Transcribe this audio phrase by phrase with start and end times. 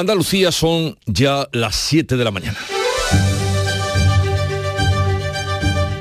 [0.00, 2.58] Andalucía son ya las 7 de la mañana.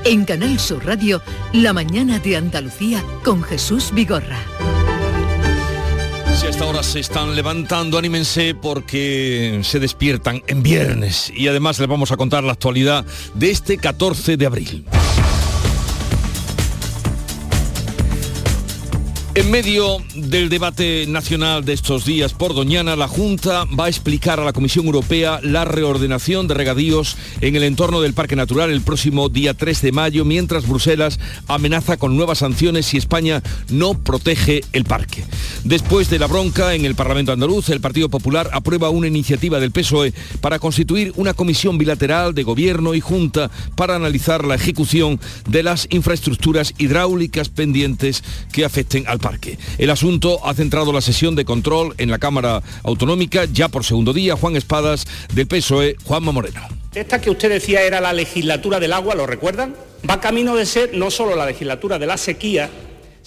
[0.05, 4.39] En Canal Sur Radio, La mañana de Andalucía con Jesús Vigorra.
[6.39, 11.79] Si a esta hora se están levantando, anímense porque se despiertan en viernes y además
[11.79, 14.85] les vamos a contar la actualidad de este 14 de abril.
[19.37, 24.39] En medio del debate nacional de estos días por Doñana, la Junta va a explicar
[24.39, 28.81] a la Comisión Europea la reordenación de regadíos en el entorno del Parque Natural el
[28.81, 34.61] próximo día 3 de mayo, mientras Bruselas amenaza con nuevas sanciones si España no protege
[34.73, 35.23] el parque.
[35.63, 39.69] Después de la bronca en el Parlamento andaluz, el Partido Popular aprueba una iniciativa del
[39.69, 45.61] PSOE para constituir una comisión bilateral de Gobierno y Junta para analizar la ejecución de
[45.61, 49.26] las infraestructuras hidráulicas pendientes que afecten al parque.
[49.77, 54.13] El asunto ha centrado la sesión de control en la Cámara Autonómica, ya por segundo
[54.13, 56.61] día, Juan Espadas del PSOE, Juanma Moreno.
[56.93, 59.75] Esta que usted decía era la legislatura del agua, ¿lo recuerdan?
[60.09, 62.69] Va camino de ser no solo la legislatura de la sequía,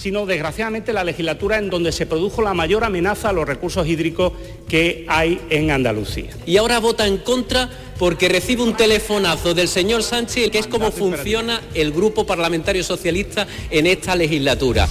[0.01, 4.33] sino desgraciadamente la legislatura en donde se produjo la mayor amenaza a los recursos hídricos
[4.67, 6.31] que hay en Andalucía.
[6.47, 10.91] Y ahora vota en contra porque recibe un telefonazo del señor Sánchez, que es como
[10.91, 14.89] funciona el Grupo Parlamentario Socialista en esta legislatura.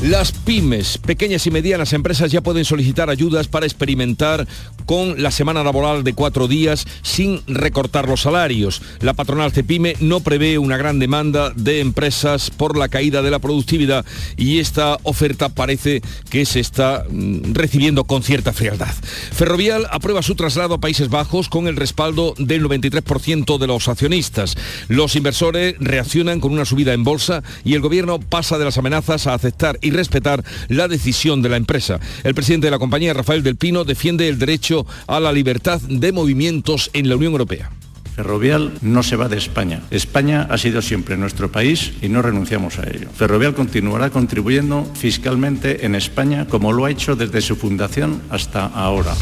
[0.00, 4.46] Las pymes, pequeñas y medianas empresas ya pueden solicitar ayudas para experimentar
[4.86, 8.80] con la semana laboral de cuatro días sin recortar los salarios.
[9.00, 13.40] La patronal CEPIME no prevé una gran demanda de empresas por la caída de la
[13.40, 18.94] productividad y esta oferta parece que se está mm, recibiendo con cierta frialdad.
[19.32, 24.56] Ferrovial aprueba su traslado a Países Bajos con el respaldo del 93% de los accionistas.
[24.86, 29.26] Los inversores reaccionan con una subida en bolsa y el gobierno pasa de las amenazas
[29.26, 31.98] a aceptar y respetar la decisión de la empresa.
[32.24, 36.12] El presidente de la compañía, Rafael del Pino, defiende el derecho a la libertad de
[36.12, 37.70] movimientos en la Unión Europea.
[38.14, 39.80] Ferrovial no se va de España.
[39.92, 43.08] España ha sido siempre nuestro país y no renunciamos a ello.
[43.14, 49.14] Ferrovial continuará contribuyendo fiscalmente en España como lo ha hecho desde su fundación hasta ahora.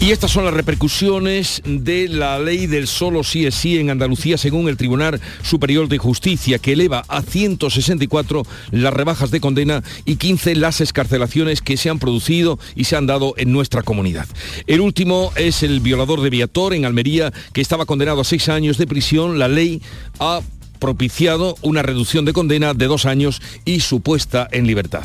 [0.00, 4.38] Y estas son las repercusiones de la ley del solo sí es sí en Andalucía
[4.38, 10.14] según el Tribunal Superior de Justicia que eleva a 164 las rebajas de condena y
[10.14, 14.28] 15 las escarcelaciones que se han producido y se han dado en nuestra comunidad.
[14.68, 18.78] El último es el violador de Viator en Almería que estaba condenado a seis años
[18.78, 19.40] de prisión.
[19.40, 19.82] La ley
[20.20, 20.40] ha
[20.78, 25.04] propiciado una reducción de condena de dos años y su puesta en libertad.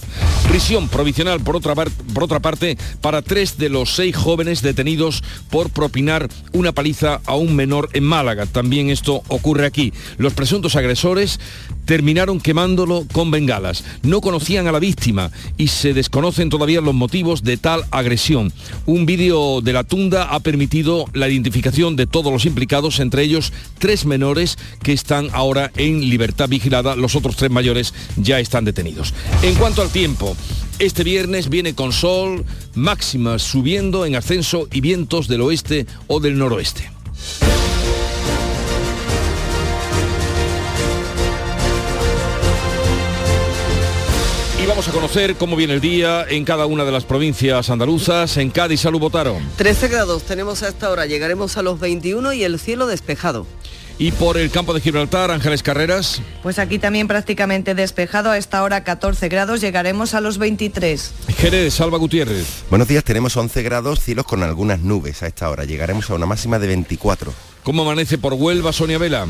[0.50, 5.70] Prisión provisional, por otra, por otra parte, para tres de los seis jóvenes detenidos por
[5.70, 8.46] propinar una paliza a un menor en Málaga.
[8.46, 9.94] También esto ocurre aquí.
[10.18, 11.40] Los presuntos agresores
[11.86, 13.84] terminaron quemándolo con bengalas.
[14.04, 18.54] No conocían a la víctima y se desconocen todavía los motivos de tal agresión.
[18.86, 23.54] Un vídeo de la tunda ha permitido la identificación de todos los implicados, entre ellos
[23.80, 26.96] tres menores que están ahora en libertad vigilada.
[26.96, 29.14] Los otros tres mayores ya están detenidos.
[29.42, 30.36] En cuanto al tiempo,
[30.80, 32.46] este viernes viene con sol,
[32.76, 36.90] máximas subiendo en ascenso y vientos del oeste o del noroeste.
[44.74, 48.38] Vamos a conocer cómo viene el día en cada una de las provincias andaluzas.
[48.38, 49.48] En Cádiz, salud votaron.
[49.56, 53.46] 13 grados tenemos a esta hora, llegaremos a los 21 y el cielo despejado.
[54.00, 56.24] Y por el campo de Gibraltar, Ángeles Carreras.
[56.42, 61.12] Pues aquí también prácticamente despejado, a esta hora 14 grados, llegaremos a los 23.
[61.38, 62.64] Jerez, Salva Gutiérrez.
[62.72, 66.26] Buenos días, tenemos 11 grados, cielos con algunas nubes a esta hora, llegaremos a una
[66.26, 67.32] máxima de 24.
[67.62, 69.28] ¿Cómo amanece por Huelva, Sonia Vela?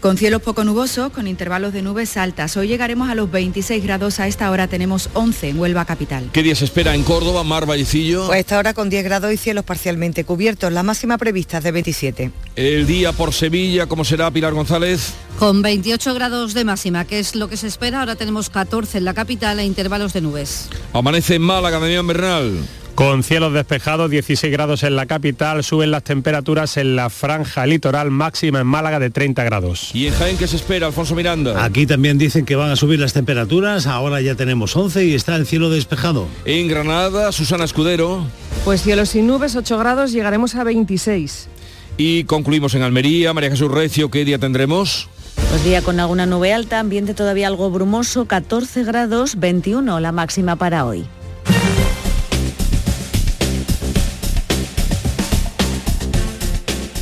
[0.00, 2.56] Con cielos poco nubosos, con intervalos de nubes altas.
[2.56, 6.30] Hoy llegaremos a los 26 grados, a esta hora tenemos 11 en Huelva capital.
[6.32, 8.24] ¿Qué día se espera en Córdoba, Mar Vallecillo?
[8.28, 11.64] Pues a esta hora con 10 grados y cielos parcialmente cubiertos, la máxima prevista es
[11.64, 12.30] de 27.
[12.56, 15.12] El día por Sevilla, ¿cómo será Pilar González?
[15.38, 19.04] Con 28 grados de máxima, que es lo que se espera, ahora tenemos 14 en
[19.04, 20.70] la capital e intervalos de nubes.
[20.94, 22.52] Amanece en Málaga, Damián Bernal.
[23.00, 28.10] Con cielos despejados, 16 grados en la capital, suben las temperaturas en la franja litoral
[28.10, 29.90] máxima en Málaga de 30 grados.
[29.94, 31.64] ¿Y en Jaén qué se espera, Alfonso Miranda?
[31.64, 35.34] Aquí también dicen que van a subir las temperaturas, ahora ya tenemos 11 y está
[35.36, 36.28] el cielo despejado.
[36.44, 38.26] En Granada, Susana Escudero.
[38.66, 41.48] Pues cielos sin nubes, 8 grados, llegaremos a 26.
[41.96, 45.08] Y concluimos en Almería, María Jesús Recio, ¿qué día tendremos?
[45.48, 50.56] Pues día con alguna nube alta, ambiente todavía algo brumoso, 14 grados, 21 la máxima
[50.56, 51.06] para hoy.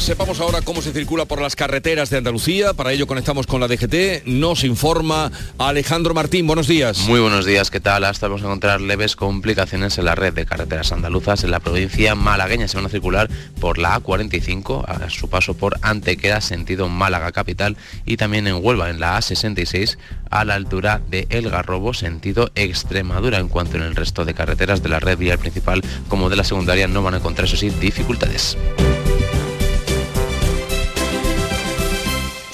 [0.08, 2.72] Sepamos ahora cómo se circula por las carreteras de Andalucía.
[2.72, 4.25] Para ello conectamos con la DGT.
[4.25, 6.46] Nos informa Alejandro Martín.
[6.46, 7.00] Buenos días.
[7.00, 7.70] Muy buenos días.
[7.70, 8.05] ¿Qué tal?
[8.05, 12.14] Hasta vamos a encontrar leves complicaciones en la red de carreteras andaluzas en la provincia
[12.14, 12.69] malagueña.
[12.69, 13.28] Se van a circular
[13.60, 17.76] por la A45 a su paso por Antequera, sentido Málaga capital,
[18.06, 19.99] y también en Huelva, en la A66
[20.31, 23.40] a la altura de El Garrobo, sentido Extremadura.
[23.40, 26.44] En cuanto en el resto de carreteras de la red vial principal como de la
[26.44, 28.56] secundaria no van a encontrar, eso sí, dificultades.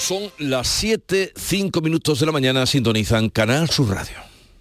[0.07, 4.34] Son las 7, 5 minutos de la mañana, sintonizan Canal Sur Radio.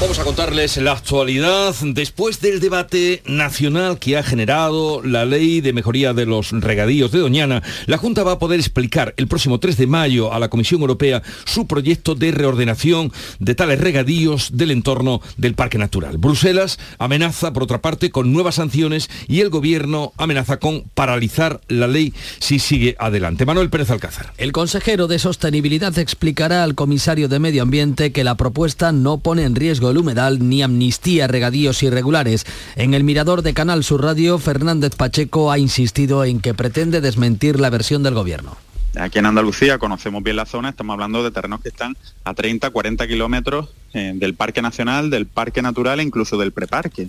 [0.00, 5.74] Vamos a contarles la actualidad después del debate nacional que ha generado la ley de
[5.74, 7.62] mejoría de los regadíos de Doñana.
[7.84, 11.22] La Junta va a poder explicar el próximo 3 de mayo a la Comisión Europea
[11.44, 16.16] su proyecto de reordenación de tales regadíos del entorno del Parque Natural.
[16.16, 21.88] Bruselas amenaza, por otra parte, con nuevas sanciones y el Gobierno amenaza con paralizar la
[21.88, 23.44] ley si sigue adelante.
[23.44, 24.32] Manuel Pérez Alcázar.
[24.38, 29.44] El consejero de Sostenibilidad explicará al comisario de Medio Ambiente que la propuesta no pone
[29.44, 32.46] en riesgo el humedal ni amnistía regadíos irregulares.
[32.76, 37.60] En el mirador de Canal Sur Radio, Fernández Pacheco ha insistido en que pretende desmentir
[37.60, 38.56] la versión del gobierno.
[38.96, 42.70] Aquí en Andalucía conocemos bien la zona, estamos hablando de terrenos que están a 30,
[42.70, 47.08] 40 kilómetros eh, del Parque Nacional, del Parque Natural e incluso del Preparque.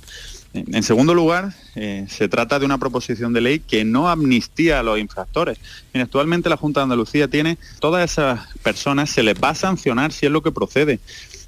[0.54, 4.84] En segundo lugar, eh, se trata de una proposición de ley que no amnistía a
[4.84, 5.58] los infractores.
[5.94, 10.26] actualmente la Junta de Andalucía tiene todas esas personas, se les va a sancionar si
[10.26, 11.00] es lo que procede.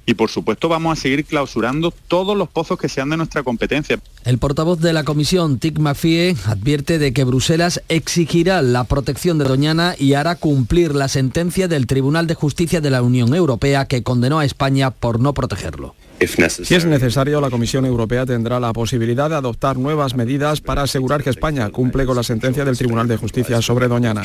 [0.06, 3.98] Y por supuesto vamos a seguir clausurando todos los pozos que sean de nuestra competencia.
[4.24, 9.44] El portavoz de la comisión, Tic Mafie, advierte de que Bruselas exigirá la protección de
[9.44, 14.02] Doñana y hará cumplir la sentencia del Tribunal de Justicia de la Unión Europea que
[14.02, 15.94] condenó a España por no protegerlo.
[16.26, 21.22] Si es necesario, la Comisión Europea tendrá la posibilidad de adoptar nuevas medidas para asegurar
[21.22, 24.22] que España cumple con la sentencia del Tribunal de Justicia sobre Doñana.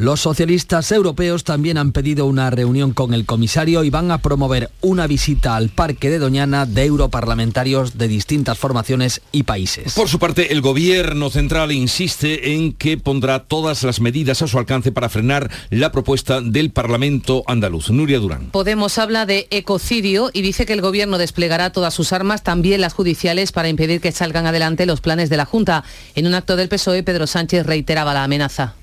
[0.00, 4.70] Los socialistas europeos también han pedido una reunión con el comisario y van a promover
[4.80, 9.92] una visita al Parque de Doñana de europarlamentarios de distintas formaciones y países.
[9.92, 14.58] Por su parte, el gobierno central insiste en que pondrá todas las medidas a su
[14.58, 17.90] alcance para frenar la propuesta del Parlamento andaluz.
[17.90, 18.52] Nuria Durán.
[18.52, 22.94] Podemos habla de ecocidio y dice que el gobierno desplegará todas sus armas, también las
[22.94, 25.84] judiciales, para impedir que salgan adelante los planes de la Junta.
[26.14, 28.76] En un acto del PSOE, Pedro Sánchez reiteraba la amenaza.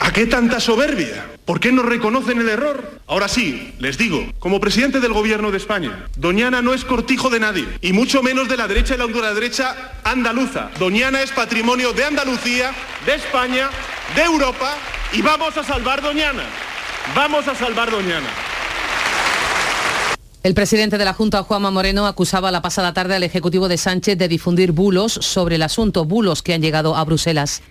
[0.00, 1.26] ¿A qué tanta soberbia?
[1.44, 3.00] ¿Por qué no reconocen el error?
[3.06, 7.40] Ahora sí, les digo, como presidente del Gobierno de España, Doñana no es cortijo de
[7.40, 10.70] nadie, y mucho menos de la derecha y la ultraderecha andaluza.
[10.78, 12.72] Doñana es patrimonio de Andalucía,
[13.06, 13.70] de España,
[14.16, 14.76] de Europa,
[15.12, 16.44] y vamos a salvar Doñana.
[17.14, 18.28] Vamos a salvar Doñana.
[20.42, 24.18] El presidente de la Junta, Juanma Moreno, acusaba la pasada tarde al Ejecutivo de Sánchez
[24.18, 27.62] de difundir bulos sobre el asunto, bulos que han llegado a Bruselas.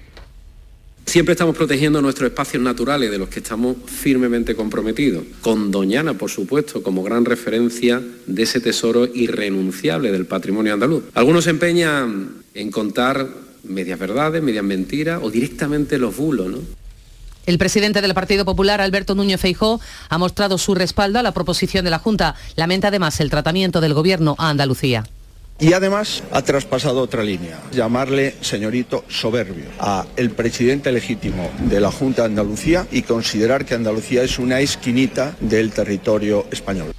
[1.06, 6.32] Siempre estamos protegiendo nuestros espacios naturales de los que estamos firmemente comprometidos, con Doñana, por
[6.32, 11.04] supuesto, como gran referencia de ese tesoro irrenunciable del patrimonio andaluz.
[11.14, 13.28] Algunos se empeñan en contar
[13.64, 16.60] medias verdades, medias mentiras o directamente los bulos, ¿no?
[17.46, 21.84] El presidente del Partido Popular, Alberto Núñez Feijó, ha mostrado su respaldo a la proposición
[21.84, 22.36] de la Junta.
[22.56, 25.04] Lamenta además el tratamiento del Gobierno a Andalucía.
[25.60, 31.92] Y además ha traspasado otra línea, llamarle señorito soberbio a el presidente legítimo de la
[31.92, 36.94] Junta de Andalucía y considerar que Andalucía es una esquinita del territorio español.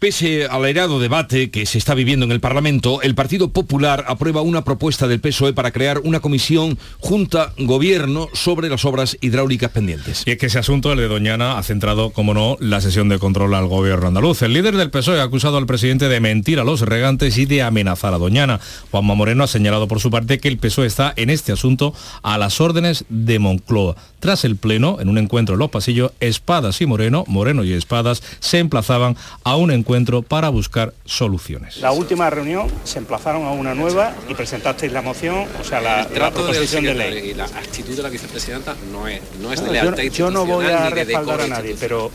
[0.00, 4.40] Pese al airado debate que se está viviendo en el Parlamento, el Partido Popular aprueba
[4.40, 10.22] una propuesta del PSOE para crear una comisión junta gobierno sobre las obras hidráulicas pendientes.
[10.24, 13.18] Y es que ese asunto, el de Doñana, ha centrado, como no, la sesión de
[13.18, 14.40] control al gobierno andaluz.
[14.40, 17.60] El líder del PSOE ha acusado al presidente de mentir a los regantes y de
[17.60, 18.58] amenazar a Doñana.
[18.90, 21.92] Juanma Moreno ha señalado por su parte que el PSOE está en este asunto
[22.22, 23.96] a las órdenes de Moncloa.
[24.18, 28.22] Tras el pleno, en un encuentro en los pasillos, Espadas y Moreno, Moreno y Espadas,
[28.38, 29.89] se emplazaban a un encuentro
[30.28, 31.78] para buscar soluciones.
[31.78, 36.08] La última reunión se emplazaron a una nueva y presentasteis la moción, o sea, la,
[36.14, 37.30] la proposición de, ley.
[37.30, 40.46] Y la actitud de la vicepresidenta no es, no es de lealtad yo, yo no
[40.46, 42.10] voy a respaldar a nadie, pero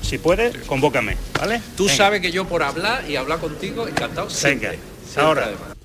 [0.00, 1.60] si puedes, convócame, ¿vale?
[1.76, 1.96] Tú Venga.
[1.96, 4.70] sabes que yo por hablar y hablar contigo, encantado siempre.
[4.70, 5.44] Venga, siempre, ahora.
[5.44, 5.76] además.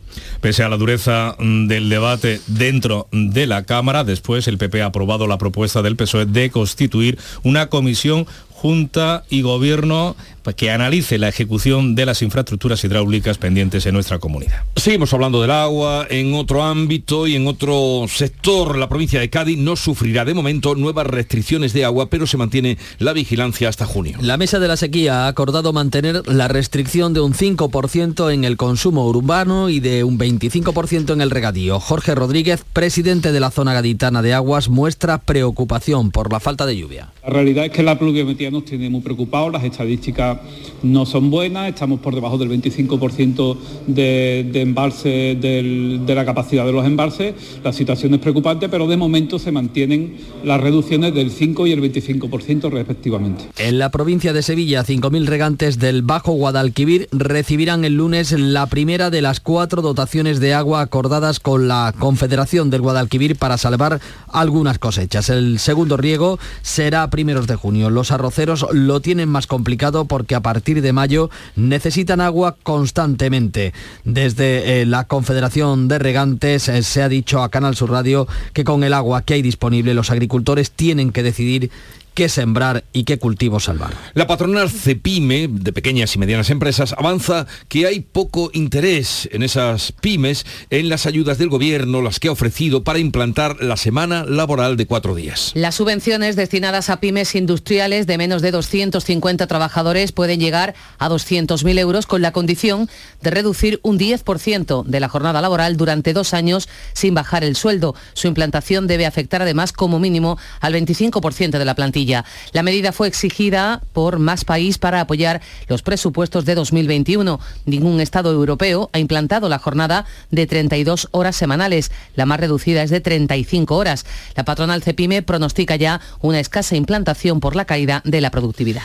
[0.42, 4.88] Pese a la dureza mm, del debate dentro de la Cámara, después el PP ha
[4.88, 10.16] aprobado la propuesta del PSOE de constituir una comisión Junta y Gobierno
[10.54, 14.64] que analice la ejecución de las infraestructuras hidráulicas pendientes en nuestra comunidad.
[14.76, 18.78] Seguimos hablando del agua en otro ámbito y en otro sector.
[18.78, 22.78] La provincia de Cádiz no sufrirá de momento nuevas restricciones de agua, pero se mantiene
[23.00, 24.18] la vigilancia hasta junio.
[24.22, 28.58] La Mesa de la Sequía ha acordado mantener la restricción de un 5% en el
[28.58, 31.80] consumo urbano y de un 25% en el regadío.
[31.80, 36.78] Jorge Rodríguez, presidente de la zona gaditana de aguas, muestra preocupación por la falta de
[36.78, 37.10] lluvia.
[37.24, 40.37] La realidad es que la pluviometría nos tiene muy preocupados, las estadísticas
[40.84, 46.86] no son buenas, estamos por debajo del 25% de, embalse de la capacidad de los
[46.86, 51.72] embalses, la situación es preocupante, pero de momento se mantienen las reducciones del 5 y
[51.72, 53.46] el 25% respectivamente.
[53.58, 59.10] En la provincia de Sevilla, 5.000 regantes del Bajo Guadalquivir recibirán el lunes la primera
[59.10, 64.00] de las cuatro dotaciones de agua acordadas con la Confederación del Guadalquivir para salvar
[64.32, 65.30] algunas cosechas.
[65.30, 67.90] El segundo riego será a primeros de junio.
[67.90, 73.72] Los arroceros lo tienen más complicado porque a partir de mayo necesitan agua constantemente.
[74.04, 78.64] Desde eh, la Confederación de Regantes eh, se ha dicho a Canal Sur Radio que
[78.64, 81.70] con el agua que hay disponible los agricultores tienen que decidir
[82.18, 83.94] qué sembrar y qué cultivo salvar.
[84.16, 89.92] La patronal CEPIME, de pequeñas y medianas empresas, avanza que hay poco interés en esas
[89.92, 94.78] pymes en las ayudas del gobierno, las que ha ofrecido para implantar la semana laboral
[94.78, 95.52] de cuatro días.
[95.54, 101.78] Las subvenciones destinadas a pymes industriales de menos de 250 trabajadores pueden llegar a 200.000
[101.78, 102.90] euros con la condición
[103.22, 107.94] de reducir un 10% de la jornada laboral durante dos años sin bajar el sueldo.
[108.14, 112.07] Su implantación debe afectar además como mínimo al 25% de la plantilla.
[112.54, 117.40] La medida fue exigida por Más País para apoyar los presupuestos de 2021.
[117.66, 121.92] Ningún Estado europeo ha implantado la jornada de 32 horas semanales.
[122.16, 124.06] La más reducida es de 35 horas.
[124.36, 128.84] La patronal Cepime pronostica ya una escasa implantación por la caída de la productividad.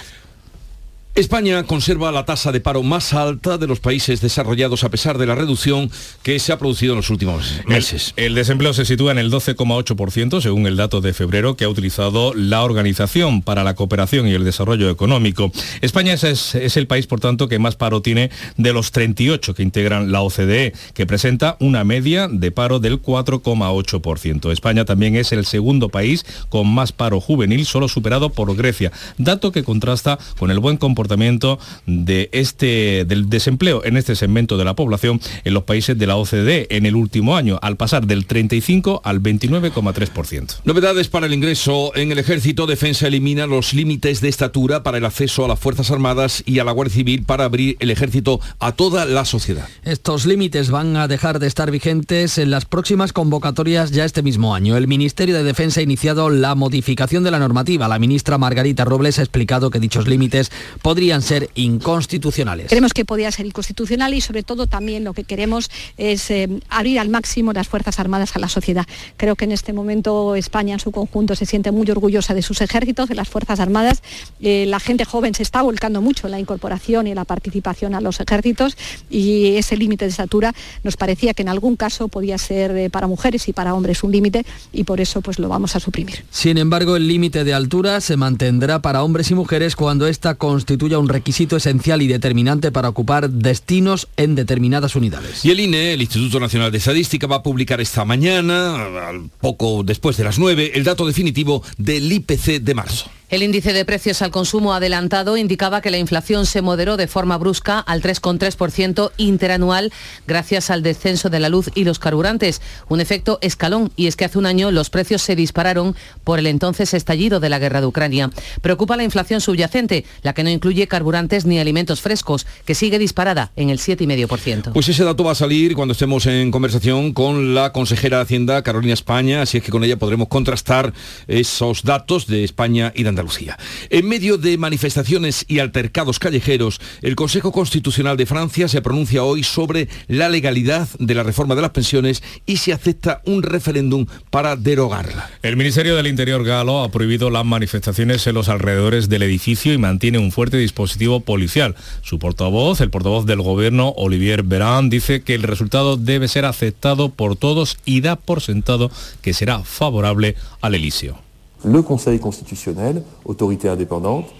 [1.15, 5.27] España conserva la tasa de paro más alta de los países desarrollados a pesar de
[5.27, 5.91] la reducción
[6.23, 8.15] que se ha producido en los últimos meses.
[8.17, 11.69] El, el desempleo se sitúa en el 12,8% según el dato de febrero que ha
[11.69, 15.53] utilizado la Organización para la Cooperación y el Desarrollo Económico.
[15.83, 19.53] España es, es- es el país, por tanto, que más paro tiene de los 38
[19.55, 24.51] que integran la OCDE, que presenta una media de paro del 4,8%.
[24.51, 29.53] España también es el segundo país con más paro juvenil, solo superado por Grecia, dato
[29.53, 34.75] que contrasta con el buen comportamiento de este, del desempleo en este segmento de la
[34.75, 39.03] población en los países de la OCDE en el último año, al pasar del 35
[39.05, 40.61] al 29,3%.
[40.65, 42.67] Novedades para el ingreso en el ejército.
[42.67, 46.65] Defensa elimina los límites de estatura para el acceso a las Fuerzas Armadas y a
[46.65, 49.69] la Guardia Civil para abrir el ejército a toda la sociedad.
[49.85, 54.55] Estos límites van a dejar de estar vigentes en las próximas convocatorias ya este mismo
[54.55, 54.77] año.
[54.77, 57.89] El Ministerio de Defensa ha iniciado la modificación de la normativa.
[57.89, 60.51] La ministra Margarita Robles ha explicado que dichos límites
[60.93, 62.67] podrían ser inconstitucionales.
[62.69, 66.99] Creemos que podía ser inconstitucional y sobre todo también lo que queremos es eh, abrir
[66.99, 68.85] al máximo las Fuerzas Armadas a la sociedad.
[69.17, 72.61] Creo que en este momento España en su conjunto se siente muy orgullosa de sus
[72.61, 74.03] ejércitos, de las Fuerzas Armadas.
[74.43, 77.95] Eh, la gente joven se está volcando mucho en la incorporación y en la participación
[77.95, 78.77] a los ejércitos
[79.09, 80.53] y ese límite de estatura
[80.85, 84.13] nos parecía que en algún caso podía ser eh, para mujeres y para hombres un
[84.13, 84.45] límite
[84.75, 86.27] y por eso pues lo vamos a suprimir.
[86.31, 90.35] Sin embargo, el límite de altura se mantendrá para hombres y mujeres cuando ésta
[90.83, 95.45] constituya un requisito esencial y determinante para ocupar destinos en determinadas unidades.
[95.45, 99.85] Y el INE, el Instituto Nacional de Estadística, va a publicar esta mañana, al poco
[99.85, 103.11] después de las 9, el dato definitivo del IPC de marzo.
[103.33, 107.39] El índice de precios al consumo adelantado indicaba que la inflación se moderó de forma
[107.39, 109.91] brusca al 3,3% interanual
[110.27, 112.61] gracias al descenso de la luz y los carburantes,
[112.91, 116.47] un efecto escalón y es que hace un año los precios se dispararon por el
[116.47, 118.31] entonces estallido de la guerra de Ucrania.
[118.61, 122.99] Preocupa la inflación subyacente, la que no incluye incluye carburantes ni alimentos frescos, que sigue
[122.99, 124.73] disparada en el 7,5%.
[124.73, 128.63] Pues ese dato va a salir cuando estemos en conversación con la consejera de Hacienda,
[128.63, 130.95] Carolina España, así es que con ella podremos contrastar
[131.29, 133.59] esos datos de España y de Andalucía.
[133.91, 139.43] En medio de manifestaciones y altercados callejeros, el Consejo Constitucional de Francia se pronuncia hoy
[139.43, 144.57] sobre la legalidad de la reforma de las pensiones y se acepta un referéndum para
[144.57, 145.31] derogarla.
[145.43, 149.79] El Ministerio del Interior galo ha prohibido las manifestaciones en los alrededores del edificio y
[149.79, 151.75] mantiene un fuerte dispositivo policial.
[152.03, 157.11] Su portavoz, el portavoz del gobierno, Olivier Beran, dice que el resultado debe ser aceptado
[157.11, 158.91] por todos y da por sentado
[159.21, 161.19] que será favorable al Elíseo.
[161.65, 164.33] Le Conseil constitutionnel, autorité indépendante,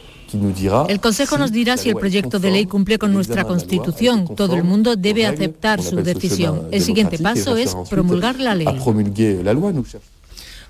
[0.89, 4.35] el Consejo nos dirá si el proyecto de ley cumple con nuestra Constitución.
[4.35, 6.69] Todo el mundo debe aceptar su decisión.
[6.71, 8.67] El siguiente paso es promulgar la ley.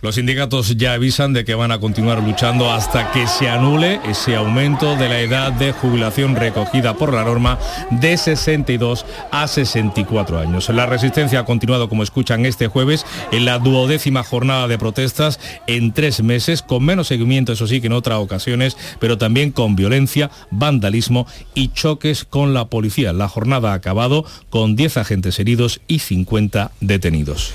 [0.02, 4.34] Los sindicatos ya avisan de que van a continuar luchando hasta que se anule ese
[4.34, 7.56] aumento de la edad de jubilación recogida por la norma
[7.92, 10.68] de 62 a 64 años.
[10.70, 15.92] La resistencia ha continuado, como escuchan, este jueves en la duodécima jornada de protestas en
[15.92, 20.32] tres meses, con menos seguimiento, eso sí, que en otras ocasiones, pero también con violencia,
[20.50, 23.12] vandalismo y choques con la policía.
[23.12, 27.52] La jornada ha acabado con 10 agentes heridos y 50 detenidos.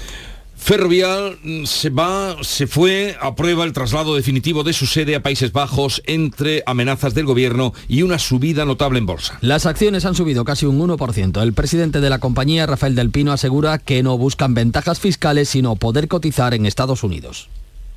[0.67, 6.03] Ferrovial se va, se fue, aprueba el traslado definitivo de su sede a Países Bajos
[6.05, 9.37] entre amenazas del gobierno y una subida notable en bolsa.
[9.39, 11.41] Las acciones han subido casi un 1%.
[11.41, 15.77] El presidente de la compañía, Rafael Del Pino, asegura que no buscan ventajas fiscales, sino
[15.77, 17.47] poder cotizar en Estados Unidos.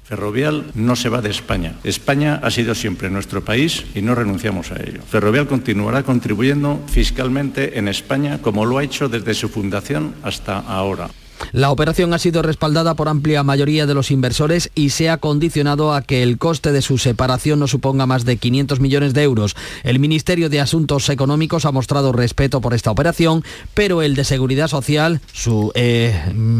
[0.04, 1.74] Ferrovial no se va de España.
[1.82, 5.00] España ha sido siempre nuestro país y no renunciamos a ello.
[5.10, 11.10] Ferrovial continuará contribuyendo fiscalmente en España como lo ha hecho desde su fundación hasta ahora.
[11.52, 15.94] La operación ha sido respaldada por amplia mayoría de los inversores y se ha condicionado
[15.94, 19.56] a que el coste de su separación no suponga más de 500 millones de euros.
[19.82, 23.44] El Ministerio de Asuntos Económicos ha mostrado respeto por esta operación,
[23.74, 26.14] pero el de Seguridad Social, su eh,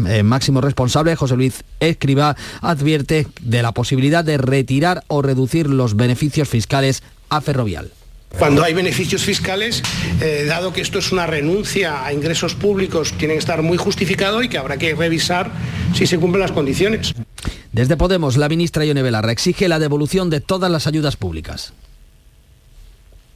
[0.07, 5.95] eh, máximo responsable, José Luis Escriba, advierte de la posibilidad de retirar o reducir los
[5.95, 7.91] beneficios fiscales a Ferrovial.
[8.37, 9.83] Cuando hay beneficios fiscales,
[10.21, 14.41] eh, dado que esto es una renuncia a ingresos públicos, tiene que estar muy justificado
[14.41, 15.51] y que habrá que revisar
[15.93, 17.13] si se cumplen las condiciones.
[17.71, 21.73] Desde Podemos, la ministra Ione Belarra exige la devolución de todas las ayudas públicas.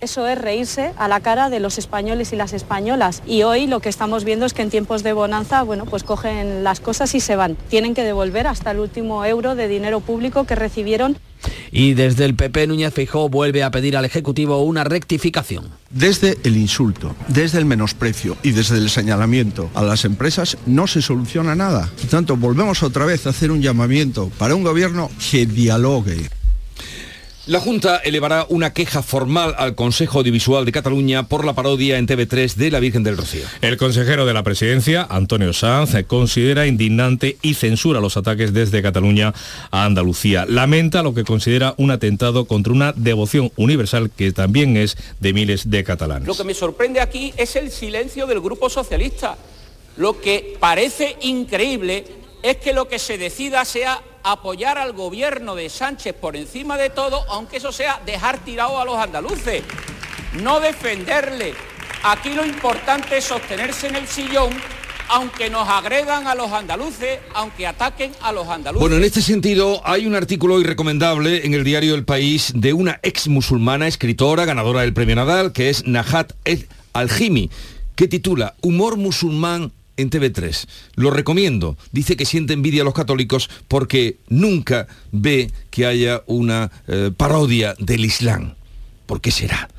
[0.01, 3.23] Eso es reírse a la cara de los españoles y las españolas.
[3.25, 6.63] Y hoy lo que estamos viendo es que en tiempos de bonanza, bueno, pues cogen
[6.63, 7.55] las cosas y se van.
[7.69, 11.17] Tienen que devolver hasta el último euro de dinero público que recibieron
[11.75, 15.65] y desde el PP Núñez Feijóo vuelve a pedir al Ejecutivo una rectificación.
[15.89, 21.01] Desde el insulto, desde el menosprecio y desde el señalamiento a las empresas no se
[21.01, 21.91] soluciona nada.
[21.99, 26.29] Por tanto, volvemos otra vez a hacer un llamamiento para un gobierno que dialogue.
[27.47, 32.07] La Junta elevará una queja formal al Consejo Audiovisual de Cataluña por la parodia en
[32.07, 33.45] TV3 de la Virgen del Rocío.
[33.61, 39.31] El consejero de la presidencia, Antonio Sanz, considera indignante y censura los ataques desde Cataluña
[39.69, 40.47] a Andalucía.
[40.49, 45.69] Lamenta lo que considera un atentado contra una devoción universal que también es de miles
[45.69, 46.27] de catalanes.
[46.27, 49.37] Lo que me sorprende aquí es el silencio del Grupo Socialista.
[49.97, 52.05] Lo que parece increíble
[52.41, 56.89] es que lo que se decida sea apoyar al gobierno de Sánchez por encima de
[56.89, 59.63] todo, aunque eso sea dejar tirado a los andaluces,
[60.33, 61.53] no defenderle.
[62.03, 64.51] Aquí lo importante es sostenerse en el sillón
[65.07, 68.81] aunque nos agredan a los andaluces, aunque ataquen a los andaluces.
[68.81, 72.99] Bueno, en este sentido hay un artículo irrecomendable en el diario El País de una
[73.03, 77.49] ex musulmana escritora ganadora del premio Nadal, que es Najat El Aljimi,
[77.95, 80.67] que titula Humor musulmán en TV3.
[80.95, 81.77] Lo recomiendo.
[81.91, 87.75] Dice que siente envidia a los católicos porque nunca ve que haya una eh, parodia
[87.79, 88.53] del Islam.
[89.05, 89.69] ¿Por qué será?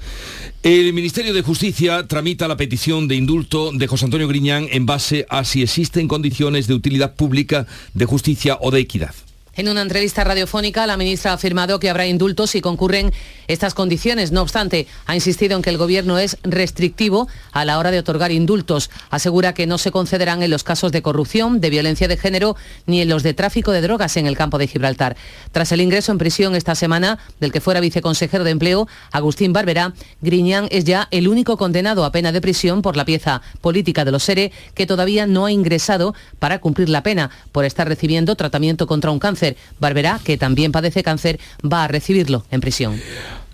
[0.63, 5.27] El Ministerio de Justicia tramita la petición de indulto de José Antonio Griñán en base
[5.29, 9.15] a si existen condiciones de utilidad pública, de justicia o de equidad.
[9.57, 13.11] En una entrevista radiofónica, la ministra ha afirmado que habrá indultos si concurren
[13.49, 14.31] estas condiciones.
[14.31, 18.33] No obstante, ha insistido en que el Gobierno es restrictivo a la hora de otorgar
[18.33, 18.90] indultos.
[19.09, 23.01] Asegura que no se concederán en los casos de corrupción, de violencia de género ni
[23.01, 25.16] en los de tráfico de drogas en el campo de Gibraltar.
[25.53, 29.95] Tras el ingreso en prisión esta semana del que fuera viceconsejero de Empleo, Agustín Barberá,
[30.21, 34.12] Griñán es ya el único condenado a pena de prisión por la pieza política de
[34.12, 38.87] los SERE que todavía no ha ingresado para cumplir la pena por estar recibiendo tratamiento
[38.87, 39.46] contra un cáncer.
[39.79, 43.01] Barberá, que también padece cáncer, va a recibirlo en prisión.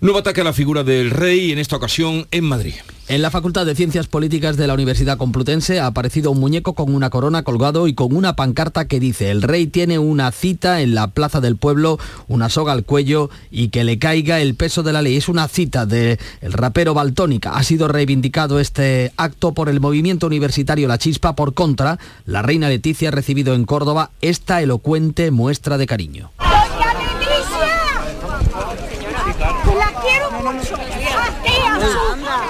[0.03, 2.73] Nuevo ataque a la figura del rey, en esta ocasión en Madrid.
[3.07, 6.93] En la Facultad de Ciencias Políticas de la Universidad Complutense ha aparecido un muñeco con
[6.93, 10.93] una corona colgado y con una pancarta que dice el rey tiene una cita en
[10.93, 14.91] la Plaza del Pueblo, una soga al cuello y que le caiga el peso de
[14.91, 15.15] la ley.
[15.15, 17.51] Es una cita del el rapero Baltónica.
[17.53, 21.33] Ha sido reivindicado este acto por el movimiento universitario La Chispa.
[21.33, 26.31] Por contra, la reina Leticia ha recibido en Córdoba esta elocuente muestra de cariño.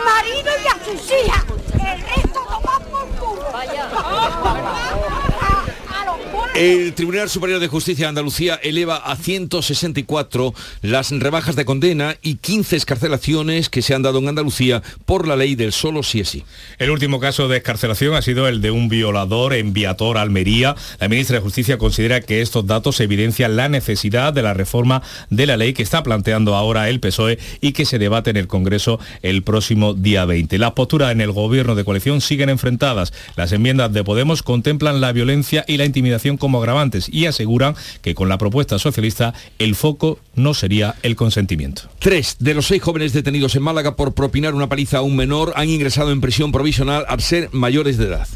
[0.06, 1.53] Marido y a sus hijas.
[6.56, 12.36] El Tribunal Superior de Justicia de Andalucía eleva a 164 las rebajas de condena y
[12.36, 16.30] 15 escarcelaciones que se han dado en Andalucía por la ley del solo sí es
[16.30, 16.44] sí.
[16.78, 20.76] El último caso de escarcelación ha sido el de un violador en Viator, Almería.
[21.00, 25.48] La ministra de Justicia considera que estos datos evidencian la necesidad de la reforma de
[25.48, 29.00] la ley que está planteando ahora el PSOE y que se debate en el Congreso
[29.24, 30.60] el próximo día 20.
[30.60, 33.12] Las posturas en el gobierno de coalición siguen enfrentadas.
[33.36, 38.16] Las enmiendas de Podemos contemplan la violencia y la intimidación como agravantes y aseguran que
[38.16, 41.84] con la propuesta socialista el foco no sería el consentimiento.
[42.00, 45.54] Tres de los seis jóvenes detenidos en Málaga por propinar una paliza a un menor
[45.56, 48.28] han ingresado en prisión provisional al ser mayores de edad.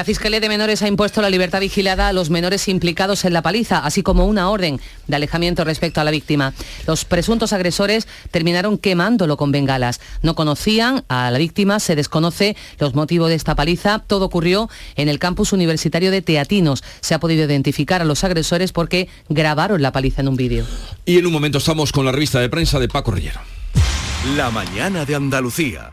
[0.00, 3.42] La Fiscalía de Menores ha impuesto la libertad vigilada a los menores implicados en la
[3.42, 6.54] paliza, así como una orden de alejamiento respecto a la víctima.
[6.86, 10.00] Los presuntos agresores terminaron quemándolo con bengalas.
[10.22, 13.98] No conocían a la víctima, se desconoce los motivos de esta paliza.
[13.98, 16.82] Todo ocurrió en el campus universitario de Teatinos.
[17.02, 20.64] Se ha podido identificar a los agresores porque grabaron la paliza en un vídeo.
[21.04, 23.40] Y en un momento estamos con la revista de prensa de Paco Rillero.
[24.34, 25.92] La mañana de Andalucía.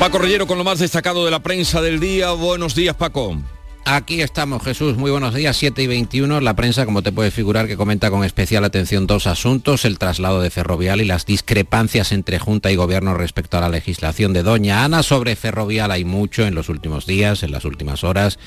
[0.00, 2.30] Paco Rellero con lo más destacado de la prensa del día.
[2.30, 3.36] Buenos días, Paco.
[3.84, 4.96] Aquí estamos, Jesús.
[4.96, 6.40] Muy buenos días, 7 y 21.
[6.40, 10.40] La prensa, como te puedes figurar, que comenta con especial atención dos asuntos, el traslado
[10.40, 14.84] de Ferrovial y las discrepancias entre Junta y Gobierno respecto a la legislación de Doña
[14.84, 15.02] Ana.
[15.02, 18.38] Sobre Ferrovial hay mucho en los últimos días, en las últimas horas.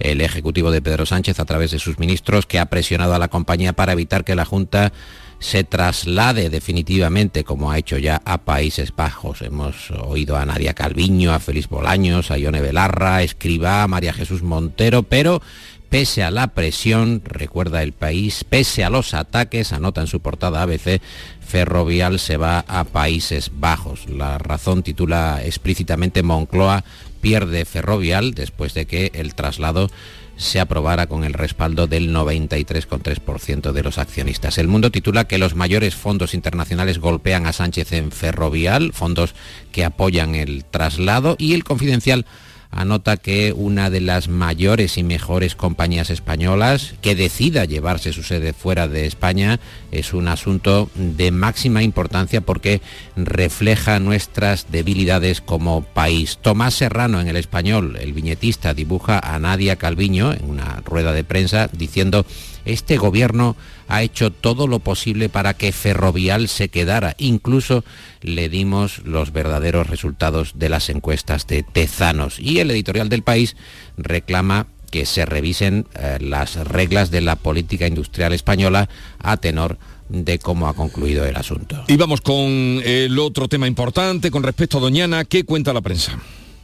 [0.00, 3.28] El Ejecutivo de Pedro Sánchez, a través de sus ministros, que ha presionado a la
[3.28, 4.92] compañía para evitar que la Junta
[5.40, 9.42] se traslade definitivamente, como ha hecho ya a Países Bajos.
[9.42, 14.42] Hemos oído a Nadia Calviño, a Félix Bolaños, a Ione Belarra, Escribá, a María Jesús
[14.42, 15.40] Montero, pero
[15.88, 20.62] pese a la presión, recuerda el país, pese a los ataques, anota en su portada
[20.62, 21.00] ABC,
[21.40, 24.08] Ferrovial se va a Países Bajos.
[24.08, 26.84] La razón titula explícitamente Moncloa
[27.20, 29.90] pierde Ferrovial después de que el traslado
[30.38, 34.56] se aprobara con el respaldo del 93,3% de los accionistas.
[34.56, 39.34] El mundo titula que los mayores fondos internacionales golpean a Sánchez en Ferrovial, fondos
[39.72, 42.24] que apoyan el traslado, y el confidencial
[42.70, 48.52] anota que una de las mayores y mejores compañías españolas que decida llevarse su sede
[48.52, 49.58] fuera de España
[49.90, 52.80] es un asunto de máxima importancia porque
[53.16, 56.38] refleja nuestras debilidades como país.
[56.42, 61.24] Tomás Serrano en el español, el viñetista, dibuja a Nadia Calviño en una rueda de
[61.24, 62.26] prensa diciendo
[62.68, 63.56] este gobierno
[63.88, 67.14] ha hecho todo lo posible para que Ferrovial se quedara.
[67.18, 67.84] Incluso
[68.20, 72.38] le dimos los verdaderos resultados de las encuestas de Tezanos.
[72.38, 73.56] Y el editorial del país
[73.96, 79.78] reclama que se revisen eh, las reglas de la política industrial española a tenor
[80.08, 81.84] de cómo ha concluido el asunto.
[81.88, 85.24] Y vamos con el otro tema importante con respecto a Doñana.
[85.24, 86.18] ¿Qué cuenta la prensa?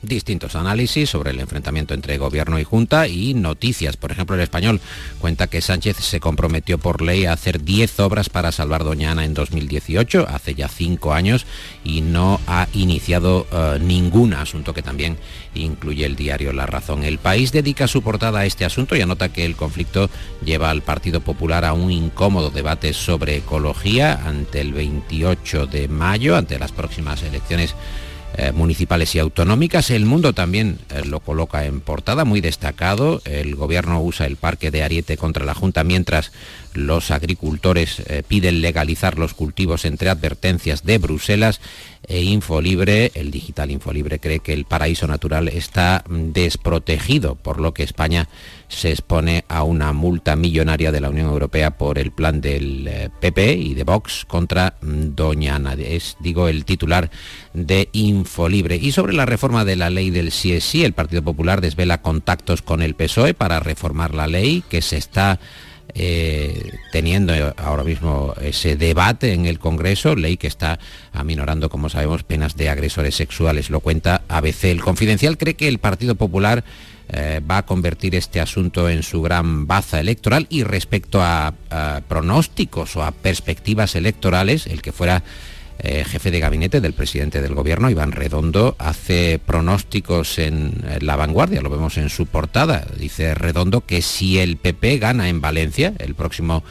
[0.07, 3.97] Distintos análisis sobre el enfrentamiento entre gobierno y junta y noticias.
[3.97, 4.81] Por ejemplo, el español
[5.19, 9.35] cuenta que Sánchez se comprometió por ley a hacer 10 obras para salvar Doñana en
[9.35, 11.47] 2018, hace ya 5 años,
[11.85, 15.17] y no ha iniciado uh, ningún asunto que también
[15.55, 17.05] incluye el diario La Razón.
[17.05, 20.11] El país dedica su portada a este asunto y anota que el conflicto
[20.45, 26.37] lleva al Partido Popular a un incómodo debate sobre ecología ante el 28 de mayo,
[26.37, 27.75] ante las próximas elecciones
[28.37, 29.91] eh, municipales y autonómicas.
[29.91, 33.23] El mundo también eh, lo coloca en portada, muy destacado.
[33.25, 36.33] El gobierno usa el parque de Ariete contra la Junta mientras
[36.73, 41.61] los agricultores eh, piden legalizar los cultivos entre advertencias de Bruselas
[42.09, 47.83] e Infolibre, el digital Infolibre cree que el paraíso natural está desprotegido, por lo que
[47.83, 48.29] España
[48.69, 53.55] se expone a una multa millonaria de la Unión Europea por el plan del PP
[53.55, 55.75] y de Vox contra mm, Doña Ana.
[55.75, 57.11] Es, digo, el titular
[57.53, 58.77] de Infolibre.
[58.77, 62.83] Y sobre la reforma de la ley del sí el Partido Popular desvela contactos con
[62.83, 65.39] el PSOE para reformar la ley que se está
[65.95, 70.79] eh, teniendo ahora mismo ese debate en el Congreso, ley que está
[71.13, 73.71] aminorando, como sabemos, penas de agresores sexuales.
[73.71, 74.65] Lo cuenta ABC.
[74.65, 76.65] El Confidencial cree que el Partido Popular
[77.09, 81.55] eh, va a convertir este asunto en su gran baza electoral y respecto a
[82.09, 85.23] pronósticos o a perspectivas electorales, el que fuera
[85.79, 91.61] eh, jefe de gabinete del presidente del gobierno, Iván Redondo, hace pronósticos en la vanguardia,
[91.61, 92.87] lo vemos en su portada.
[92.99, 96.63] Dice Redondo que si el PP gana en Valencia el próximo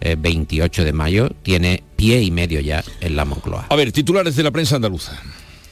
[0.00, 3.66] 28 eh, de mayo, tiene pie y medio ya en la Moncloa.
[3.68, 5.20] A ver, titulares de la prensa andaluza.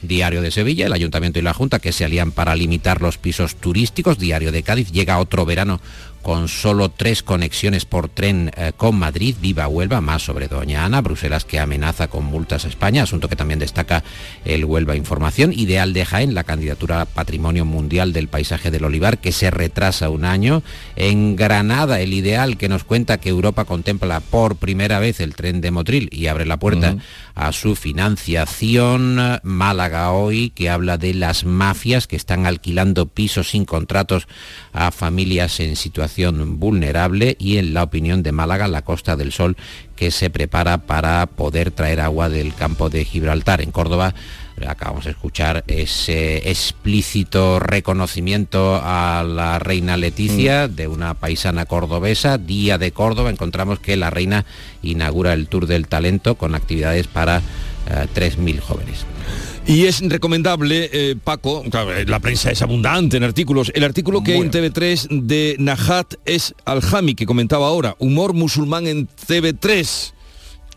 [0.02, 3.56] Diario de Sevilla, el Ayuntamiento y la Junta que se alían para limitar los pisos
[3.56, 4.18] turísticos.
[4.18, 5.80] Diario de Cádiz, llega otro verano
[6.22, 11.00] con solo tres conexiones por tren eh, con Madrid, Viva Huelva, más sobre Doña Ana,
[11.00, 14.04] Bruselas que amenaza con multas a España, asunto que también destaca
[14.44, 19.18] el Huelva Información, Ideal de Jaén, la candidatura a Patrimonio Mundial del Paisaje del Olivar,
[19.18, 20.62] que se retrasa un año,
[20.96, 25.60] en Granada, el Ideal que nos cuenta que Europa contempla por primera vez el tren
[25.60, 26.96] de Motril y abre la puerta
[27.34, 33.64] a su financiación, Málaga hoy, que habla de las mafias que están alquilando pisos sin
[33.64, 34.28] contratos
[34.72, 36.09] a familias en situación
[36.58, 39.56] vulnerable y en la opinión de Málaga, la Costa del Sol,
[39.96, 43.60] que se prepara para poder traer agua del campo de Gibraltar.
[43.60, 44.14] En Córdoba
[44.66, 50.74] acabamos de escuchar ese explícito reconocimiento a la reina Leticia mm.
[50.74, 52.38] de una paisana cordobesa.
[52.38, 54.44] Día de Córdoba, encontramos que la reina
[54.82, 57.40] inaugura el Tour del Talento con actividades para
[57.88, 59.06] 3.000 eh, jóvenes.
[59.70, 64.32] Y es recomendable, eh, Paco, eh, la prensa es abundante en artículos, el artículo que
[64.32, 70.12] hay en TV3 de Nahat es Al-Hami, que comentaba ahora, humor musulmán en TV3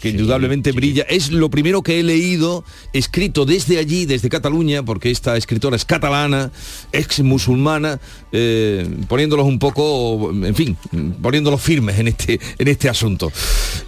[0.03, 1.05] que indudablemente brilla.
[1.07, 5.85] Es lo primero que he leído escrito desde allí, desde Cataluña, porque esta escritora es
[5.85, 6.51] catalana,
[6.91, 8.01] ex musulmana,
[8.33, 10.75] eh, poniéndolos un poco, en fin,
[11.21, 13.31] poniéndolos firmes en este, en este asunto.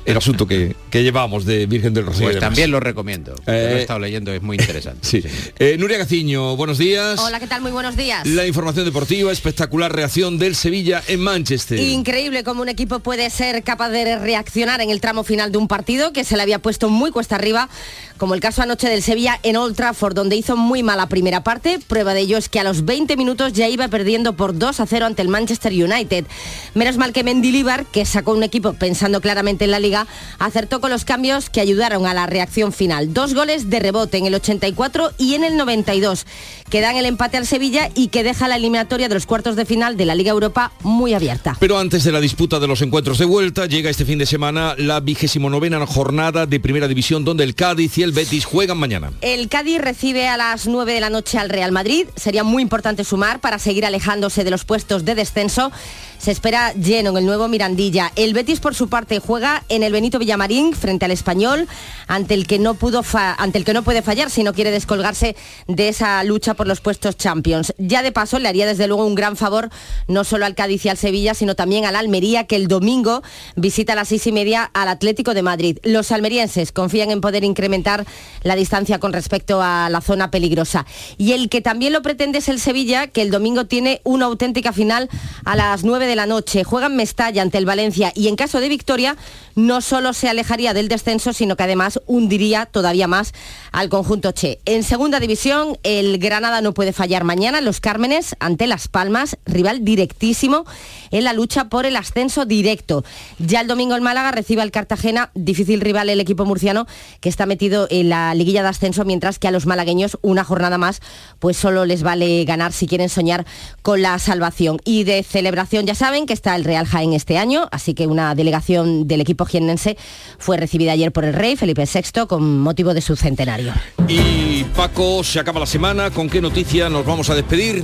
[0.06, 2.28] El asunto que, llevamos de Virgen del Rocío.
[2.28, 3.36] Pues también lo recomiendo.
[3.46, 5.00] lo he eh, estado leyendo, es muy interesante.
[5.06, 5.22] sí.
[5.60, 7.20] Eh, Nuria Gaciño, buenos días.
[7.20, 7.62] Hola, ¿qué tal?
[7.62, 8.26] Muy buenos días.
[8.26, 11.78] La información deportiva, espectacular reacción del Sevilla en Manchester.
[11.78, 15.68] Increíble cómo un equipo puede ser capaz de reaccionar en el tramo final de un
[15.68, 17.70] partido que se le había puesto muy cuesta arriba,
[18.18, 21.80] como el caso anoche del Sevilla en Old Trafford, donde hizo muy mala primera parte.
[21.80, 24.86] Prueba de ello es que a los 20 minutos ya iba perdiendo por 2 a
[24.86, 26.26] 0 ante el Manchester United.
[26.74, 30.08] Menos mal que Mendilibar, que sacó un equipo pensando claramente en la liga,
[30.40, 33.14] acertó con los cambios que ayudaron a la reacción final.
[33.14, 36.26] Dos goles de rebote en el 84 y en el 92,
[36.70, 39.66] que dan el empate al Sevilla y que deja la eliminatoria de los cuartos de
[39.66, 41.58] final de la Liga Europa muy abierta.
[41.60, 44.76] Pero antes de la disputa de los encuentros de vuelta, llega este fin de semana
[44.78, 49.14] la vigésimo novena jornada de Primera División donde el Cádiz y el Betis juegan mañana.
[49.22, 52.06] El Cádiz recibe a las 9 de la noche al Real Madrid.
[52.18, 55.72] Sería muy importante sumar para seguir alejándose de los puestos de descenso
[56.18, 58.12] se espera lleno en el nuevo Mirandilla.
[58.16, 61.68] El Betis, por su parte, juega en el Benito Villamarín frente al Español,
[62.08, 63.04] ante el que no, pudo
[63.38, 65.36] ante el que no puede fallar si no quiere descolgarse
[65.68, 67.74] de esa lucha por los puestos Champions.
[67.78, 69.70] Ya de paso, le haría desde luego un gran favor
[70.08, 73.22] no solo al Cádiz y al Sevilla, sino también al Almería, que el domingo
[73.56, 75.78] visita a las seis y media al Atlético de Madrid.
[75.84, 78.06] Los almerienses confían en poder incrementar
[78.44, 80.86] la distancia con respecto a la zona peligrosa.
[81.18, 84.74] Y el que también lo pretende es el Sevilla, que el domingo tiene una auténtica
[84.74, 85.10] final
[85.44, 86.64] a las nueve de la noche.
[86.64, 89.18] Juegan Mestalla ante el Valencia y en caso de victoria
[89.56, 93.34] no solo se alejaría del descenso, sino que además hundiría todavía más
[93.72, 94.60] al conjunto Che.
[94.66, 97.62] En segunda división, el Granada no puede fallar mañana.
[97.62, 100.66] Los Cármenes ante Las Palmas, rival directísimo
[101.12, 103.06] en la lucha por el ascenso directo.
[103.40, 106.86] Ya el domingo el Málaga recibe al Cartagena, difícil rival el equipo murciano
[107.22, 110.78] que está metido en la liguilla de ascenso, mientras que a los malagueños una jornada
[110.78, 111.02] más,
[111.40, 113.46] pues solo les vale ganar si quieren soñar
[113.82, 114.80] con la salvación.
[114.84, 118.36] Y de celebración ya saben que está el Real Jaén este año, así que una
[118.36, 119.98] delegación del equipo jiennense
[120.38, 123.74] fue recibida ayer por el rey Felipe VI con motivo de su centenario.
[124.08, 127.84] Y Paco, se acaba la semana, ¿con qué noticia nos vamos a despedir?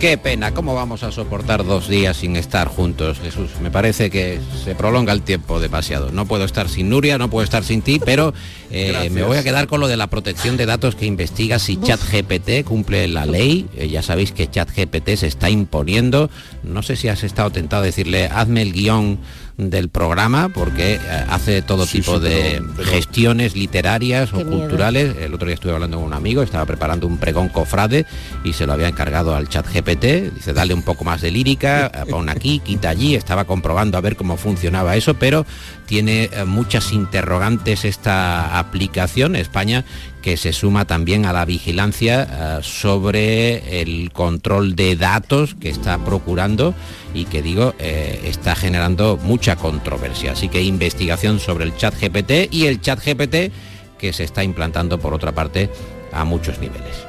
[0.00, 3.50] Qué pena, ¿cómo vamos a soportar dos días sin estar juntos, Jesús?
[3.60, 6.12] Me parece que se prolonga el tiempo demasiado.
[6.12, 8.32] No puedo estar sin Nuria, no puedo estar sin ti, pero
[8.70, 11.80] eh, me voy a quedar con lo de la protección de datos que investiga si
[11.80, 13.66] ChatGPT cumple la ley.
[13.74, 16.30] Eh, ya sabéis que ChatGPT se está imponiendo.
[16.62, 19.18] No sé si has estado tentado a decirle, hazme el guion
[19.58, 25.16] del programa porque eh, hace todo tipo de gestiones literarias o culturales.
[25.18, 28.06] El otro día estuve hablando con un amigo, estaba preparando un pregón cofrade
[28.44, 30.32] y se lo había encargado al chat GPT.
[30.32, 33.16] Dice, dale un poco más de lírica, eh, pon aquí, quita allí.
[33.16, 35.44] Estaba comprobando a ver cómo funcionaba eso, pero
[35.86, 39.34] tiene eh, muchas interrogantes esta aplicación.
[39.34, 39.84] España
[40.28, 46.74] que se suma también a la vigilancia sobre el control de datos que está procurando
[47.14, 50.32] y que digo está generando mucha controversia.
[50.32, 53.50] Así que investigación sobre el chat GPT y el chat GPT
[53.98, 55.70] que se está implantando por otra parte
[56.12, 57.06] a muchos niveles.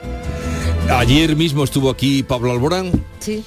[0.90, 3.44] Ayer mismo estuvo aquí Pablo Alborán sí.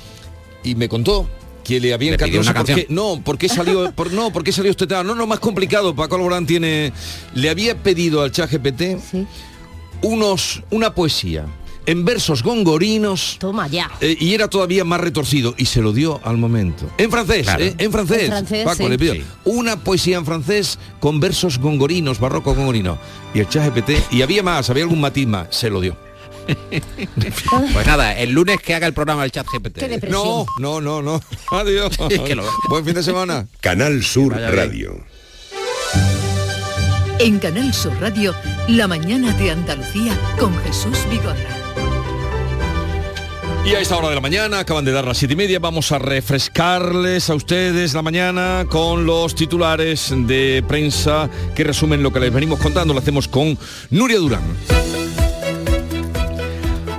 [0.62, 1.30] y me contó
[1.64, 2.80] que le había encantado una canción?
[2.90, 6.44] no porque salió por, no porque salió este tema no no más complicado Paco Alborán
[6.44, 6.92] tiene
[7.34, 8.98] le había pedido al chat GPT
[10.02, 11.46] unos una poesía
[11.86, 13.36] en versos gongorinos.
[13.38, 13.90] Toma ya.
[14.00, 16.90] Eh, y era todavía más retorcido y se lo dio al momento.
[16.98, 18.30] En francés, eh, en francés.
[18.64, 22.98] Paco, le pido una poesía en francés con versos gongorinos, barroco gongorino.
[23.34, 25.96] Y el chat GPT, y había más, había algún matiz más, se lo dio.
[27.72, 30.08] pues nada, el lunes que haga el programa del chat GPT.
[30.08, 31.20] No, no, no, no.
[31.52, 31.96] Adiós.
[32.68, 33.46] Buen fin de semana.
[33.60, 35.04] Canal Sur Radio.
[37.24, 38.34] En Canal Sur Radio,
[38.66, 41.36] la mañana de Andalucía con Jesús Vigorra.
[43.64, 45.92] Y a esta hora de la mañana, acaban de dar las siete y media, vamos
[45.92, 52.18] a refrescarles a ustedes la mañana con los titulares de prensa que resumen lo que
[52.18, 52.92] les venimos contando.
[52.92, 53.56] Lo hacemos con
[53.90, 54.42] Nuria Durán.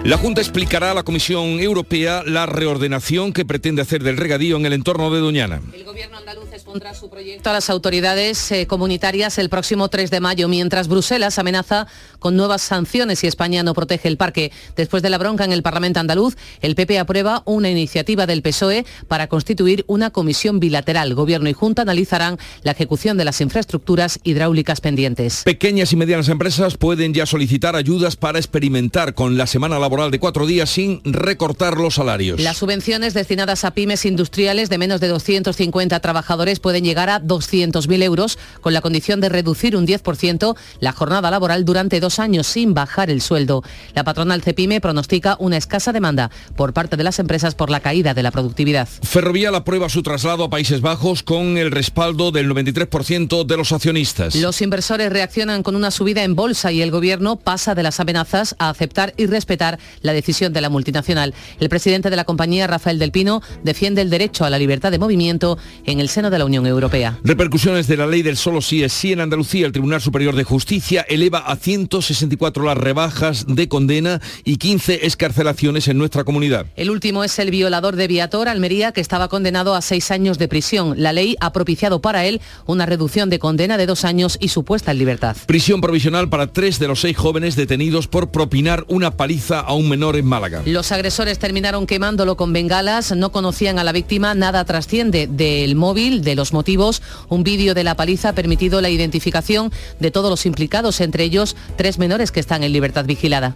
[0.06, 4.66] La Junta explicará a la Comisión Europea la reordenación que pretende hacer del regadío en
[4.66, 5.62] el entorno de Doñana.
[5.74, 6.43] El gobierno andaluz
[6.74, 11.38] expondrá su proyecto a las autoridades eh, comunitarias el próximo 3 de mayo, mientras Bruselas
[11.38, 11.86] amenaza
[12.18, 14.52] con nuevas sanciones si España no protege el parque.
[14.76, 18.88] Después de la bronca en el Parlamento andaluz, el PP aprueba una iniciativa del PSOE
[19.08, 21.14] para constituir una comisión bilateral.
[21.14, 25.44] Gobierno y Junta analizarán la ejecución de las infraestructuras hidráulicas pendientes.
[25.44, 30.20] Pequeñas y medianas empresas pueden ya solicitar ayudas para experimentar con la semana laboral de
[30.20, 32.42] cuatro días sin recortar los salarios.
[32.42, 38.02] Las subvenciones destinadas a pymes industriales de menos de 250 trabajadores pueden llegar a 200.000
[38.02, 42.74] euros con la condición de reducir un 10% la jornada laboral durante dos años sin
[42.74, 43.62] bajar el sueldo.
[43.94, 48.16] La patronal Cepime pronostica una escasa demanda por parte de las empresas por la caída
[48.16, 48.88] de la productividad.
[48.88, 54.36] Ferrovial aprueba su traslado a Países Bajos con el respaldo del 93% de los accionistas.
[54.36, 58.56] Los inversores reaccionan con una subida en bolsa y el gobierno pasa de las amenazas
[58.58, 61.34] a aceptar y respetar la decisión de la multinacional.
[61.60, 65.00] El presidente de la compañía, Rafael del Pino, defiende el derecho a la libertad de
[65.00, 67.20] movimiento en el seno de la Unión Europea.
[67.24, 69.66] Repercusiones de la ley del solo sí es sí en Andalucía.
[69.66, 75.88] El Tribunal Superior de Justicia eleva a 164 las rebajas de condena y 15 escarcelaciones
[75.88, 76.68] en nuestra comunidad.
[76.76, 80.48] El último es el violador de Viator, Almería, que estaba condenado a seis años de
[80.48, 80.94] prisión.
[80.98, 84.64] La ley ha propiciado para él una reducción de condena de dos años y su
[84.64, 85.36] puesta en libertad.
[85.48, 89.90] Prisión provisional para tres de los seis jóvenes detenidos por propinar una paliza a un
[89.90, 90.62] menor en Málaga.
[90.66, 96.24] Los agresores terminaron quemándolo con bengalas, no conocían a la víctima, nada trasciende del móvil,
[96.24, 97.02] de los motivos.
[97.30, 101.56] Un vídeo de la paliza ha permitido la identificación de todos los implicados, entre ellos
[101.78, 103.56] tres menores que están en libertad vigilada.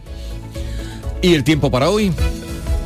[1.21, 2.13] ¿Y el tiempo para hoy?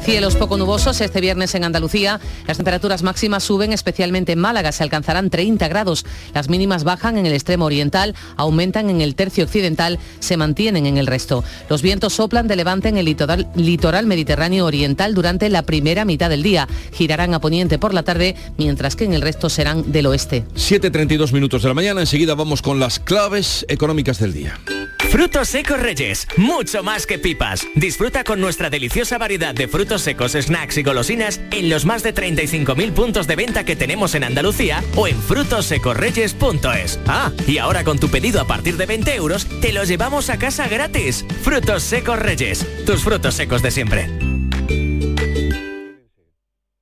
[0.04, 2.20] Cielos poco nubosos este viernes en Andalucía.
[2.48, 4.72] Las temperaturas máximas suben, especialmente en Málaga.
[4.72, 6.06] Se alcanzarán 30 grados.
[6.34, 10.98] Las mínimas bajan en el extremo oriental, aumentan en el tercio occidental, se mantienen en
[10.98, 11.44] el resto.
[11.70, 16.32] Los vientos soplan de levante en el litoral, litoral mediterráneo oriental durante la primera mitad
[16.32, 16.68] del día.
[16.94, 20.46] Girarán a poniente por la tarde, mientras que en el resto serán del oeste.
[20.56, 22.02] 7.32 minutos de la mañana.
[22.02, 24.60] Enseguida vamos con las claves económicas del día.
[25.12, 27.68] Frutos secos Reyes, mucho más que pipas.
[27.76, 32.16] Disfruta con nuestra deliciosa variedad de frutos secos, snacks y golosinas en los más de
[32.16, 37.00] 35.000 puntos de venta que tenemos en Andalucía o en frutosecorreyes.es.
[37.08, 40.40] Ah, y ahora con tu pedido a partir de 20 euros, te los llevamos a
[40.40, 41.26] casa gratis.
[41.42, 44.10] Frutos secos Reyes, tus frutos secos de siempre.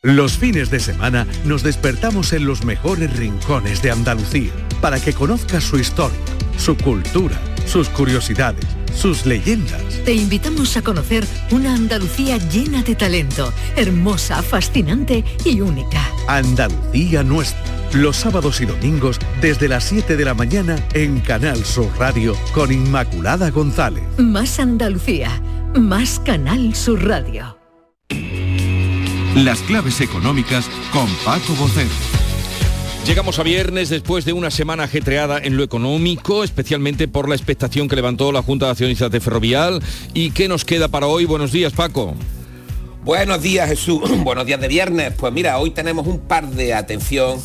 [0.03, 5.63] Los fines de semana nos despertamos en los mejores rincones de Andalucía para que conozcas
[5.63, 6.19] su historia,
[6.57, 8.65] su cultura sus curiosidades,
[8.99, 9.81] sus leyendas.
[10.03, 16.01] Te invitamos a conocer una Andalucía llena de talento, hermosa, fascinante y única.
[16.27, 17.63] Andalucía nuestra.
[17.93, 22.71] Los sábados y domingos desde las 7 de la mañana en Canal Sur Radio con
[22.71, 24.03] Inmaculada González.
[24.17, 25.41] Más Andalucía,
[25.75, 27.57] más Canal Sur Radio.
[29.35, 32.18] Las claves económicas con Paco Bocero.
[33.05, 37.87] Llegamos a viernes después de una semana ajetreada en lo económico, especialmente por la expectación
[37.87, 39.81] que levantó la Junta de Accionistas de Ferrovial.
[40.13, 41.25] ¿Y qué nos queda para hoy?
[41.25, 42.13] Buenos días, Paco.
[43.03, 44.01] Buenos días, Jesús.
[44.23, 45.13] Buenos días de viernes.
[45.17, 47.39] Pues mira, hoy tenemos un par de atención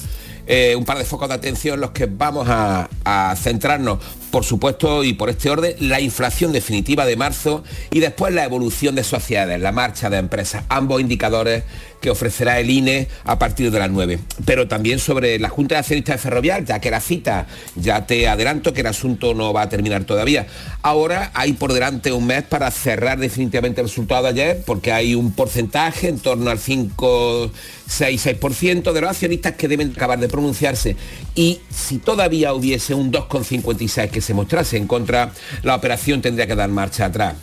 [0.46, 3.98] eh, un par de focos de atención en los que vamos a, a, centrarnos,
[4.30, 8.94] por supuesto, y por este orden, la inflación definitiva de marzo y después la evolución
[8.94, 11.64] de sociedades, la marcha de empresas, ambos indicadores
[12.04, 14.18] que ofrecerá el INE a partir de las 9.
[14.44, 18.28] Pero también sobre la Junta de Accionistas de Ferrovial, ya que la cita, ya te
[18.28, 20.46] adelanto que el asunto no va a terminar todavía.
[20.82, 25.14] Ahora hay por delante un mes para cerrar definitivamente el resultado de ayer, porque hay
[25.14, 27.50] un porcentaje en torno al 5,
[27.88, 30.96] 6, 6% de los accionistas que deben acabar de pronunciarse.
[31.34, 35.32] Y si todavía hubiese un 2,56 que se mostrase en contra,
[35.62, 37.36] la operación tendría que dar marcha atrás.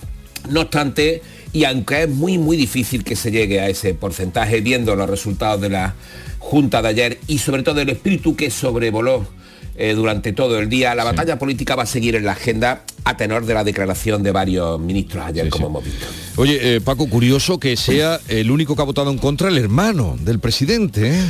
[0.50, 1.22] No obstante,
[1.54, 5.62] y aunque es muy muy difícil que se llegue a ese porcentaje viendo los resultados
[5.62, 5.96] de la
[6.40, 9.28] Junta de ayer y sobre todo el espíritu que sobrevoló
[9.78, 13.16] eh, durante todo el día, la batalla política va a seguir en la agenda a
[13.16, 15.70] tenor de la declaración de varios ministros ayer, sí, como sí.
[15.70, 16.06] hemos visto.
[16.38, 20.18] Oye, eh, Paco, curioso que sea el único que ha votado en contra el hermano
[20.20, 21.10] del presidente.
[21.10, 21.26] ¿eh?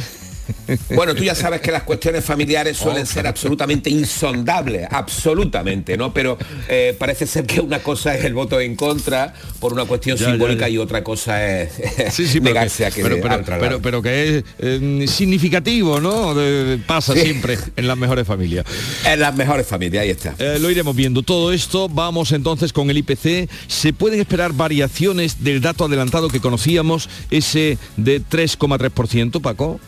[0.95, 6.13] Bueno, tú ya sabes que las cuestiones familiares suelen ser absolutamente insondables, absolutamente, ¿no?
[6.13, 6.37] Pero
[6.67, 10.29] eh, parece ser que una cosa es el voto en contra por una cuestión ya,
[10.29, 10.73] simbólica ya, ya.
[10.73, 11.71] y otra cosa es
[12.11, 16.33] sí, sí, negarse a que pero, pero, pero, pero, que es eh, significativo, ¿no?
[16.33, 17.21] De, pasa sí.
[17.21, 18.65] siempre en las mejores familias.
[19.05, 20.35] En las mejores familias, ahí está.
[20.39, 21.89] Eh, lo iremos viendo todo esto.
[21.89, 23.49] Vamos entonces con el IPC.
[23.67, 29.79] ¿Se pueden esperar variaciones del dato adelantado que conocíamos, ese de 3,3%, Paco?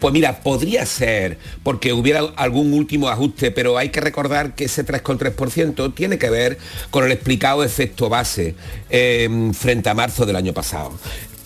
[0.00, 4.86] Pues mira, podría ser porque hubiera algún último ajuste, pero hay que recordar que ese
[4.86, 6.58] 3,3% tiene que ver
[6.90, 8.54] con el explicado efecto base
[8.90, 10.92] eh, frente a marzo del año pasado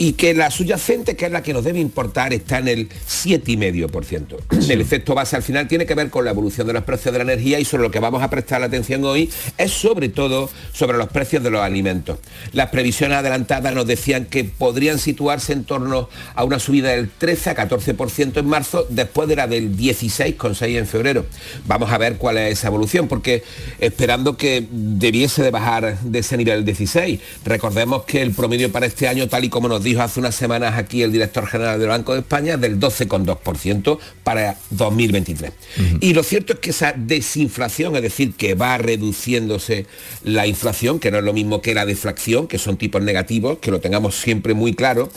[0.03, 4.37] y que la subyacente, que es la que nos debe importar, está en el 7,5%.
[4.61, 4.73] Sí.
[4.73, 7.19] El efecto base al final tiene que ver con la evolución de los precios de
[7.19, 10.99] la energía y sobre lo que vamos a prestar atención hoy es sobre todo sobre
[10.99, 12.19] los precios de los alimentos.
[12.53, 17.51] Las previsiones adelantadas nos decían que podrían situarse en torno a una subida del 13
[17.51, 21.27] a 14% en marzo, después de la del 16,6 en febrero.
[21.67, 23.45] Vamos a ver cuál es esa evolución, porque
[23.79, 27.21] esperando que debiese de bajar de ese nivel 16.
[27.45, 30.79] Recordemos que el promedio para este año, tal y como nos dijo hace unas semanas
[30.79, 35.51] aquí el director general del Banco de España del 12,2% para 2023.
[35.51, 35.99] Uh -huh.
[36.01, 39.87] Y lo cierto es que esa desinflación, es decir, que va reduciéndose
[40.25, 43.71] la inflación, que no es lo mismo que la deflación, que son tipos negativos, que
[43.71, 45.11] lo tengamos siempre muy claro,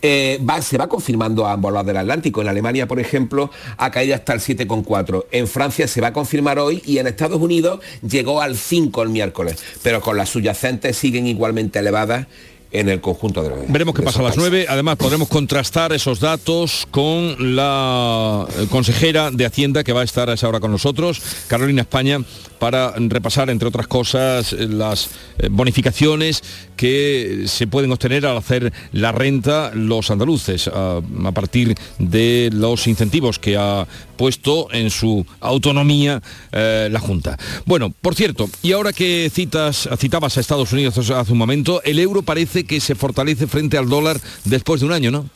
[0.00, 2.42] eh, va, se va confirmando a ambos lados del Atlántico.
[2.42, 5.26] En Alemania, por ejemplo, ha caído hasta el 7,4.
[5.32, 9.08] En Francia se va a confirmar hoy y en Estados Unidos llegó al 5 el
[9.08, 9.56] miércoles.
[9.82, 12.26] Pero con las subyacentes siguen igualmente elevadas
[12.70, 14.66] en el conjunto de los Veremos qué pasa a las 9.
[14.68, 20.34] Además, podremos contrastar esos datos con la consejera de Hacienda que va a estar a
[20.34, 22.20] esa hora con nosotros, Carolina España,
[22.58, 25.10] para repasar, entre otras cosas, las
[25.50, 26.42] bonificaciones
[26.76, 32.86] que se pueden obtener al hacer la renta los andaluces a, a partir de los
[32.86, 33.86] incentivos que ha
[34.18, 36.20] puesto en su autonomía
[36.52, 37.38] eh, la Junta.
[37.64, 41.98] Bueno, por cierto, y ahora que citas, citabas a Estados Unidos hace un momento, el
[41.98, 45.30] euro parece que se fortalece frente al dólar después de un año, ¿no?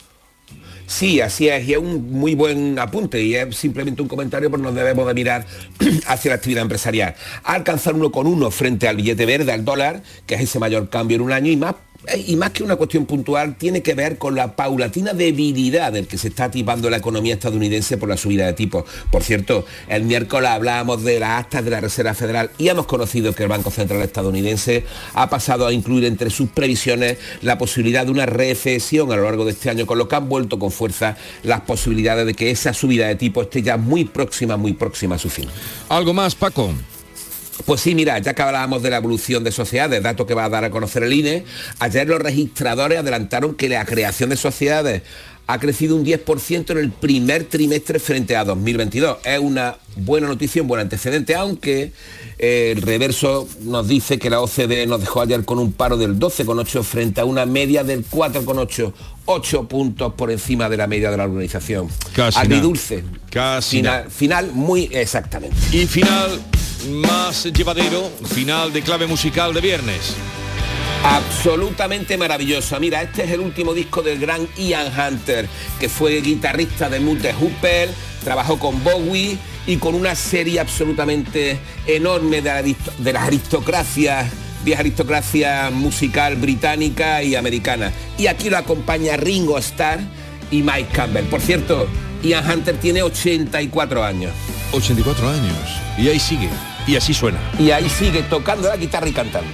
[0.85, 4.63] Sí, así es, y es un muy buen apunte y es simplemente un comentario porque
[4.63, 5.45] nos debemos de mirar
[6.07, 7.15] hacia la actividad empresarial.
[7.43, 11.15] Alcanzar uno con uno frente al billete verde, al dólar, que es ese mayor cambio
[11.15, 11.75] en un año y más
[12.27, 16.17] y más que una cuestión puntual, tiene que ver con la paulatina debilidad del que
[16.17, 18.85] se está tipando la economía estadounidense por la subida de tipos.
[19.11, 23.33] Por cierto, el miércoles hablábamos de las actas de la Reserva Federal y hemos conocido
[23.33, 24.83] que el Banco Central estadounidense
[25.13, 29.45] ha pasado a incluir entre sus previsiones la posibilidad de una recesión a lo largo
[29.45, 32.73] de este año, con lo que han vuelto con fuerza las posibilidades de que esa
[32.73, 35.47] subida de tipos esté ya muy próxima, muy próxima a su fin.
[35.89, 36.73] ¿Algo más, Paco?
[37.65, 40.49] Pues sí, mira, ya que hablábamos de la evolución de sociedades, dato que va a
[40.49, 41.45] dar a conocer el INE,
[41.79, 45.03] ayer los registradores adelantaron que la creación de sociedades
[45.45, 49.17] ha crecido un 10% en el primer trimestre frente a 2022.
[49.25, 51.91] Es una buena noticia, un buen antecedente, aunque
[52.37, 56.83] el reverso nos dice que la OCDE nos dejó ayer con un paro del 12,8
[56.83, 58.93] frente a una media del 4,8.
[59.25, 61.87] 8 puntos por encima de la media de la organización.
[62.13, 63.03] Casi Agridulce.
[63.29, 65.55] Casi final, final muy exactamente.
[65.71, 66.41] Y final
[66.87, 70.15] más llevadero, final de clave musical de viernes.
[71.03, 72.79] Absolutamente maravillosa.
[72.79, 75.47] Mira, este es el último disco del gran Ian Hunter,
[75.79, 77.89] que fue guitarrista de Mute Hooper,
[78.23, 84.31] trabajó con Bowie y con una serie absolutamente enorme de, la, de las aristocracias
[84.63, 87.91] vieja aristocracia musical británica y americana.
[88.17, 89.99] Y aquí lo acompaña Ringo Starr
[90.51, 91.25] y Mike Campbell.
[91.25, 91.87] Por cierto,
[92.23, 94.31] Ian Hunter tiene 84 años.
[94.71, 95.81] 84 años.
[95.97, 96.49] Y ahí sigue.
[96.85, 97.39] Y así suena.
[97.59, 99.49] Y ahí sigue tocando la guitarra y cantando.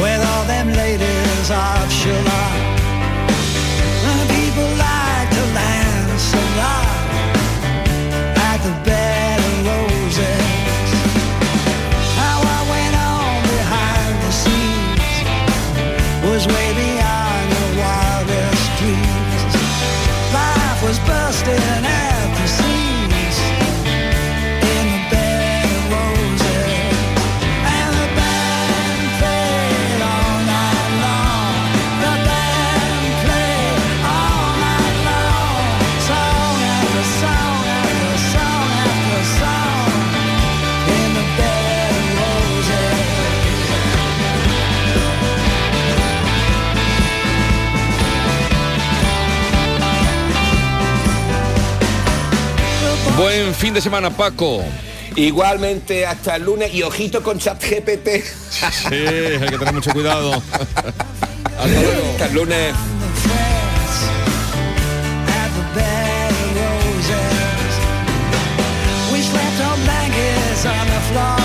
[0.00, 2.77] with all them ladies of Shalom.
[53.28, 54.64] Buen fin de semana, Paco.
[55.14, 58.08] Igualmente hasta el lunes y ojito con ChatGPT.
[58.08, 60.32] Sí, hay que tener mucho cuidado.
[60.32, 62.10] Hasta luego.
[62.12, 62.74] Hasta el lunes.
[69.60, 71.36] on blankets on the floor.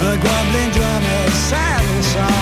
[0.00, 0.72] The grumbling
[2.12, 2.41] song.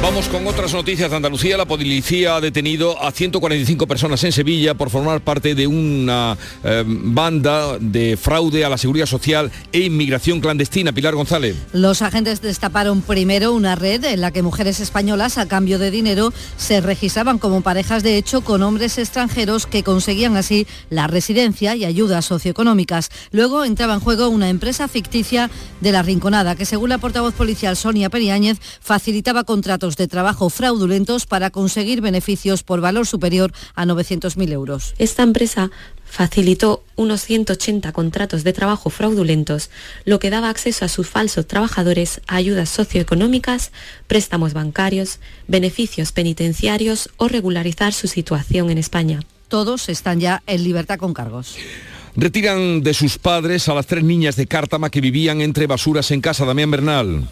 [0.00, 1.56] Vamos con otras noticias de Andalucía.
[1.56, 6.84] La policía ha detenido a 145 personas en Sevilla por formar parte de una eh,
[6.86, 10.92] banda de fraude a la seguridad social e inmigración clandestina.
[10.92, 11.56] Pilar González.
[11.72, 16.32] Los agentes destaparon primero una red en la que mujeres españolas a cambio de dinero
[16.56, 21.84] se registraban como parejas de hecho con hombres extranjeros que conseguían así la residencia y
[21.84, 23.10] ayudas socioeconómicas.
[23.32, 27.76] Luego entraba en juego una empresa ficticia de la Rinconada que según la portavoz policial
[27.76, 34.52] Sonia Periáñez facilitaba contratos de trabajo fraudulentos para conseguir beneficios por valor superior a 900.000
[34.52, 34.94] euros.
[34.98, 35.70] Esta empresa
[36.04, 39.70] facilitó unos 180 contratos de trabajo fraudulentos,
[40.04, 43.72] lo que daba acceso a sus falsos trabajadores a ayudas socioeconómicas,
[44.06, 49.20] préstamos bancarios, beneficios penitenciarios o regularizar su situación en España.
[49.48, 51.56] Todos están ya en libertad con cargos.
[52.20, 56.20] Retiran de sus padres a las tres niñas de Cártama que vivían entre basuras en
[56.20, 56.44] casa.
[56.44, 57.28] Damián Bernal.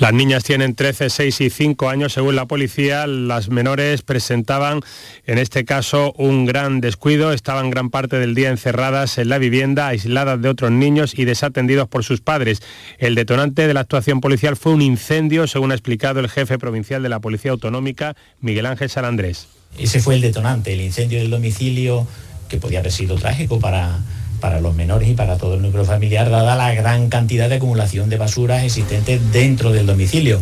[0.00, 2.12] Las niñas tienen 13, 6 y 5 años.
[2.12, 4.82] Según la policía, las menores presentaban,
[5.26, 7.32] en este caso, un gran descuido.
[7.32, 11.88] Estaban gran parte del día encerradas en la vivienda, aisladas de otros niños y desatendidos
[11.88, 12.60] por sus padres.
[12.98, 17.02] El detonante de la actuación policial fue un incendio, según ha explicado el jefe provincial
[17.02, 19.48] de la Policía Autonómica, Miguel Ángel Salandrés.
[19.78, 22.06] Ese fue el detonante, el incendio del domicilio,
[22.50, 24.00] que podía haber sido trágico para,
[24.40, 28.08] para los menores y para todo el núcleo familiar, dada la gran cantidad de acumulación
[28.08, 30.40] de basuras existentes dentro del domicilio.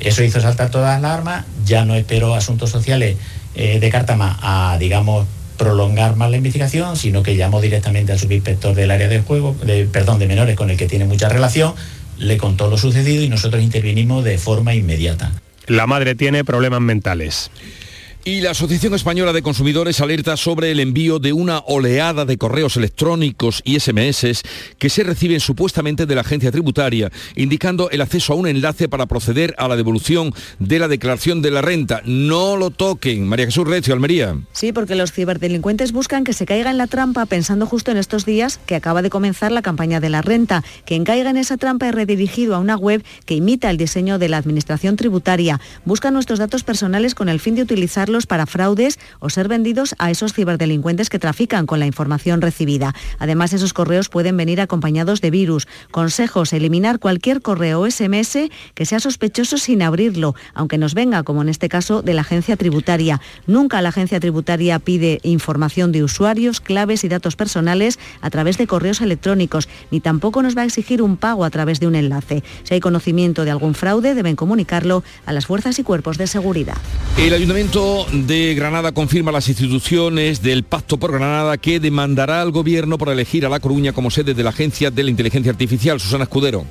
[0.00, 3.16] Eso hizo saltar todas las alarmas, ya no espero asuntos sociales
[3.54, 5.26] eh, de Cártama a, digamos,
[5.56, 9.86] prolongar más la investigación, sino que llamó directamente al subinspector del área de juego, de,
[9.86, 11.74] perdón, de menores con el que tiene mucha relación,
[12.16, 15.32] le contó lo sucedido y nosotros intervinimos de forma inmediata.
[15.66, 17.50] La madre tiene problemas mentales.
[18.28, 22.76] Y la Asociación Española de Consumidores alerta sobre el envío de una oleada de correos
[22.76, 24.42] electrónicos y SMS
[24.76, 29.06] que se reciben supuestamente de la agencia tributaria, indicando el acceso a un enlace para
[29.06, 32.02] proceder a la devolución de la declaración de la renta.
[32.04, 33.26] No lo toquen.
[33.26, 34.36] María Jesús Recio, Almería.
[34.52, 38.26] Sí, porque los ciberdelincuentes buscan que se caiga en la trampa pensando justo en estos
[38.26, 40.62] días que acaba de comenzar la campaña de la renta.
[40.84, 44.28] Quien caiga en esa trampa es redirigido a una web que imita el diseño de
[44.28, 45.62] la Administración Tributaria.
[45.86, 50.10] Busca nuestros datos personales con el fin de utilizarlos para fraudes o ser vendidos a
[50.10, 52.94] esos ciberdelincuentes que trafican con la información recibida.
[53.18, 55.68] Además, esos correos pueden venir acompañados de virus.
[55.90, 58.38] Consejos, eliminar cualquier correo SMS
[58.74, 62.56] que sea sospechoso sin abrirlo, aunque nos venga, como en este caso, de la agencia
[62.56, 63.20] tributaria.
[63.46, 68.66] Nunca la agencia tributaria pide información de usuarios, claves y datos personales a través de
[68.66, 72.42] correos electrónicos, ni tampoco nos va a exigir un pago a través de un enlace.
[72.64, 76.76] Si hay conocimiento de algún fraude, deben comunicarlo a las fuerzas y cuerpos de seguridad.
[77.16, 82.96] El Ayuntamiento de Granada confirma las instituciones del Pacto por Granada que demandará al gobierno
[82.96, 86.00] por elegir a La Coruña como sede de la Agencia de la Inteligencia Artificial.
[86.00, 86.64] Susana Escudero.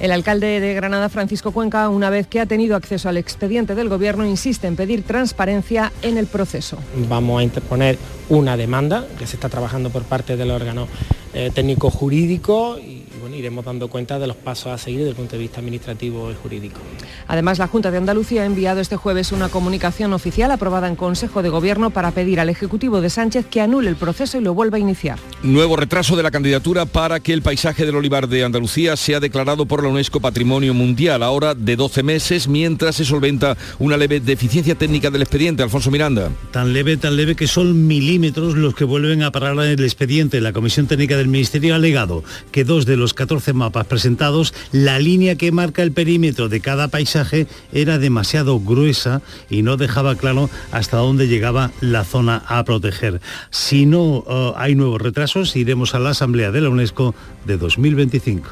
[0.00, 3.88] El alcalde de Granada, Francisco Cuenca, una vez que ha tenido acceso al expediente del
[3.88, 6.78] Gobierno, insiste en pedir transparencia en el proceso.
[7.08, 7.96] Vamos a interponer
[8.28, 10.88] una demanda que se está trabajando por parte del órgano
[11.32, 13.03] eh, técnico jurídico y
[13.34, 16.34] iremos dando cuenta de los pasos a seguir desde el punto de vista administrativo y
[16.34, 16.80] jurídico.
[17.26, 21.42] Además, la Junta de Andalucía ha enviado este jueves una comunicación oficial aprobada en Consejo
[21.42, 24.76] de Gobierno para pedir al Ejecutivo de Sánchez que anule el proceso y lo vuelva
[24.76, 25.18] a iniciar.
[25.42, 29.66] Nuevo retraso de la candidatura para que el paisaje del olivar de Andalucía sea declarado
[29.66, 34.74] por la UNESCO Patrimonio Mundial, ahora de 12 meses, mientras se solventa una leve deficiencia
[34.74, 35.62] técnica del expediente.
[35.62, 36.30] Alfonso Miranda.
[36.50, 40.40] Tan leve, tan leve que son milímetros los que vuelven a parar en el expediente.
[40.40, 44.98] La Comisión Técnica del Ministerio ha alegado que dos de los 14 mapas presentados, la
[44.98, 50.50] línea que marca el perímetro de cada paisaje era demasiado gruesa y no dejaba claro
[50.72, 53.22] hasta dónde llegaba la zona a proteger.
[53.48, 57.14] Si no eh, hay nuevos retrasos, iremos a la Asamblea de la UNESCO
[57.46, 58.46] de 2025.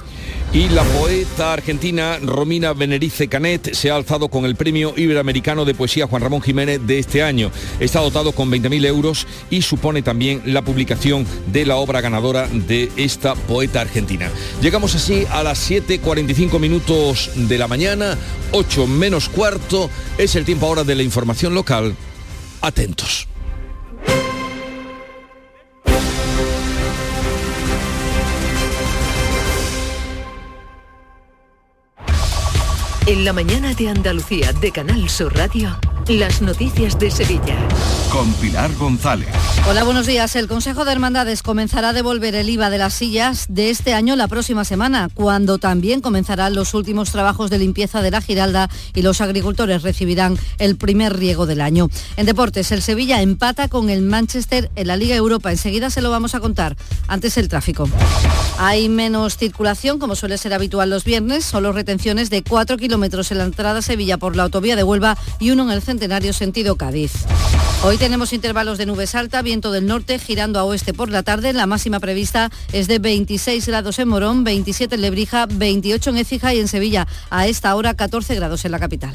[0.54, 5.74] Y la poeta argentina Romina Benerice Canet se ha alzado con el Premio Iberoamericano de
[5.74, 7.50] Poesía Juan Ramón Jiménez de este año.
[7.78, 12.90] Está dotado con 20.000 euros y supone también la publicación de la obra ganadora de
[12.96, 14.30] esta poeta argentina.
[14.62, 18.16] Llegamos así a las 7.45 minutos de la mañana,
[18.52, 21.96] 8 menos cuarto, es el tiempo ahora de la información local.
[22.60, 23.26] Atentos.
[33.06, 35.76] En la mañana de Andalucía de Canal Sur Radio,
[36.08, 37.56] las noticias de Sevilla.
[38.10, 39.28] Con Pilar González.
[39.68, 40.34] Hola, buenos días.
[40.36, 44.16] El Consejo de Hermandades comenzará a devolver el IVA de las sillas de este año
[44.16, 49.02] la próxima semana, cuando también comenzarán los últimos trabajos de limpieza de la Giralda y
[49.02, 51.88] los agricultores recibirán el primer riego del año.
[52.16, 55.52] En deportes, el Sevilla empata con el Manchester en la Liga Europa.
[55.52, 56.76] Enseguida se lo vamos a contar.
[57.06, 57.88] Antes el tráfico.
[58.58, 63.38] Hay menos circulación, como suele ser habitual los viernes, solo retenciones de 4 kilómetros en
[63.38, 66.76] la entrada a Sevilla por la autovía de Huelva y uno en el Centenario sentido
[66.76, 67.12] Cádiz.
[67.84, 71.52] Hoy tenemos intervalos de nubes alta, viento del norte girando a oeste por la tarde.
[71.52, 76.54] La máxima prevista es de 26 grados en Morón, 27 en Lebrija, 28 en Écija
[76.54, 77.06] y en Sevilla.
[77.28, 79.14] A esta hora 14 grados en la capital.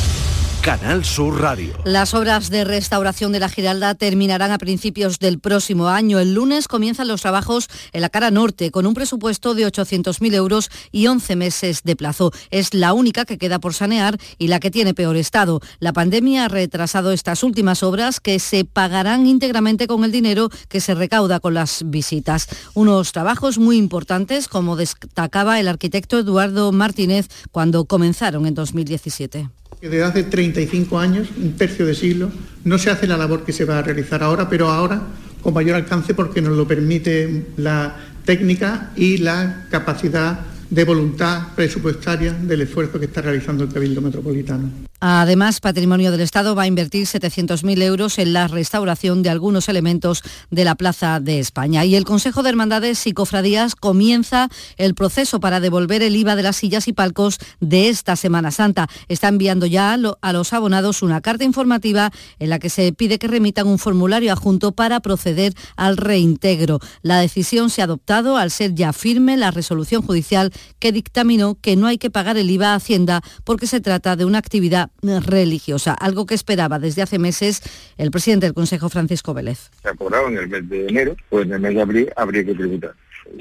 [0.61, 1.73] Canal Sur Radio.
[1.85, 6.19] Las obras de restauración de la Giralda terminarán a principios del próximo año.
[6.19, 10.69] El lunes comienzan los trabajos en la cara norte con un presupuesto de 800.000 euros
[10.91, 12.31] y 11 meses de plazo.
[12.51, 15.61] Es la única que queda por sanear y la que tiene peor estado.
[15.79, 20.79] La pandemia ha retrasado estas últimas obras que se pagarán íntegramente con el dinero que
[20.79, 22.47] se recauda con las visitas.
[22.75, 29.60] Unos trabajos muy importantes, como destacaba el arquitecto Eduardo Martínez cuando comenzaron en 2017 que
[29.81, 32.31] desde hace 35 años, un tercio de siglo,
[32.63, 35.01] no se hace la labor que se va a realizar ahora, pero ahora
[35.41, 40.39] con mayor alcance porque nos lo permite la técnica y la capacidad
[40.71, 44.71] de voluntad presupuestaria del esfuerzo que está realizando el Cabildo Metropolitano.
[45.01, 50.23] Además, Patrimonio del Estado va a invertir 700.000 euros en la restauración de algunos elementos
[50.49, 51.83] de la Plaza de España.
[51.83, 54.47] Y el Consejo de Hermandades y Cofradías comienza
[54.77, 58.87] el proceso para devolver el IVA de las sillas y palcos de esta Semana Santa.
[59.09, 63.27] Está enviando ya a los abonados una carta informativa en la que se pide que
[63.27, 66.79] remitan un formulario adjunto para proceder al reintegro.
[67.01, 71.75] La decisión se ha adoptado al ser ya firme la resolución judicial que dictaminó que
[71.75, 75.93] no hay que pagar el IVA a Hacienda porque se trata de una actividad religiosa,
[75.93, 77.61] algo que esperaba desde hace meses
[77.97, 79.69] el presidente del Consejo, Francisco Vélez.
[79.81, 82.53] Se acordaba en el mes de enero, pues en el mes de abril habría que
[82.53, 82.93] tributar.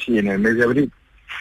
[0.05, 0.93] Si en el mes de abril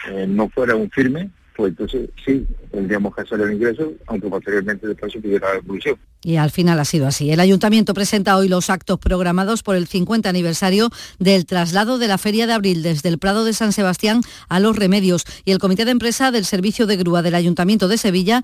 [0.10, 1.30] eh, no fuera un firme,
[1.60, 5.98] pues entonces sí, tendríamos que hacer el ingreso, aunque posteriormente después se pidiera la devolución.
[6.24, 7.32] Y al final ha sido así.
[7.32, 12.18] El ayuntamiento presenta hoy los actos programados por el 50 aniversario del traslado de la
[12.18, 15.84] Feria de Abril desde el Prado de San Sebastián a Los Remedios y el Comité
[15.84, 18.42] de Empresa del Servicio de Grúa del Ayuntamiento de Sevilla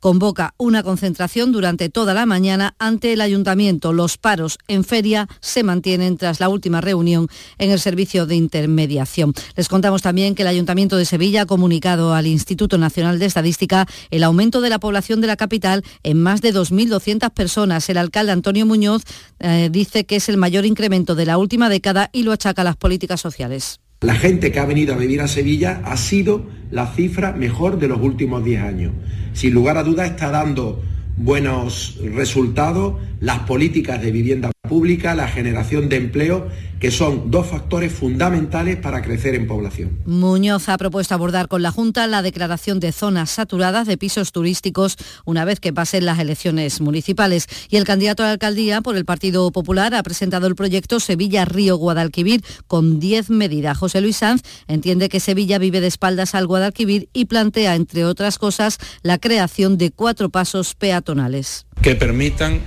[0.00, 3.92] convoca una concentración durante toda la mañana ante el ayuntamiento.
[3.92, 7.28] Los paros en feria se mantienen tras la última reunión
[7.58, 9.32] en el servicio de intermediación.
[9.56, 13.86] Les contamos también que el ayuntamiento de Sevilla ha comunicado al Instituto Nacional de Estadística
[14.10, 17.88] el aumento de la población de la capital en más de 2.200 personas.
[17.88, 19.02] El alcalde Antonio Muñoz
[19.40, 22.64] eh, dice que es el mayor incremento de la última década y lo achaca a
[22.64, 23.80] las políticas sociales.
[24.04, 27.88] La gente que ha venido a vivir a Sevilla ha sido la cifra mejor de
[27.88, 28.92] los últimos 10 años.
[29.32, 30.82] Sin lugar a dudas está dando
[31.16, 36.48] buenos resultados las políticas de vivienda pública, la generación de empleo,
[36.80, 39.98] que son dos factores fundamentales para crecer en población.
[40.06, 44.96] Muñoz ha propuesto abordar con la Junta la declaración de zonas saturadas de pisos turísticos
[45.24, 47.46] una vez que pasen las elecciones municipales.
[47.68, 51.76] Y el candidato a la alcaldía por el Partido Popular ha presentado el proyecto Sevilla-Río
[51.76, 53.76] Guadalquivir con 10 medidas.
[53.76, 58.38] José Luis Sanz entiende que Sevilla vive de espaldas al Guadalquivir y plantea, entre otras
[58.38, 61.66] cosas, la creación de cuatro pasos peatonales.
[61.82, 62.60] Que permitan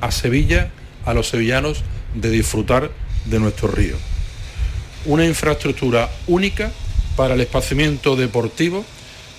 [0.00, 0.70] a Sevilla,
[1.06, 1.82] a los sevillanos,
[2.14, 2.90] de disfrutar
[3.24, 3.96] de nuestro río.
[5.06, 6.72] Una infraestructura única
[7.16, 8.84] para el esparcimiento deportivo,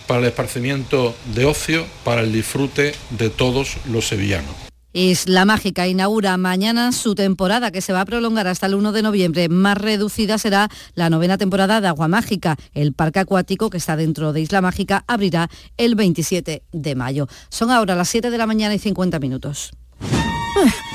[0.08, 4.56] para el esparcimiento de ocio, para el disfrute de todos los sevillanos.
[4.94, 9.04] Isla Mágica inaugura mañana su temporada que se va a prolongar hasta el 1 de
[9.04, 9.48] noviembre.
[9.48, 12.56] Más reducida será la novena temporada de Agua Mágica.
[12.74, 17.28] El parque acuático que está dentro de Isla Mágica abrirá el 27 de mayo.
[17.50, 19.72] Son ahora las 7 de la mañana y 50 minutos.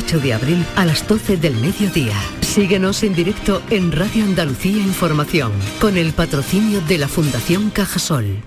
[0.00, 2.14] de abril a las 12 del mediodía.
[2.40, 8.42] Síguenos en directo en Radio Andalucía Información con el patrocinio de la Fundación Cajasol.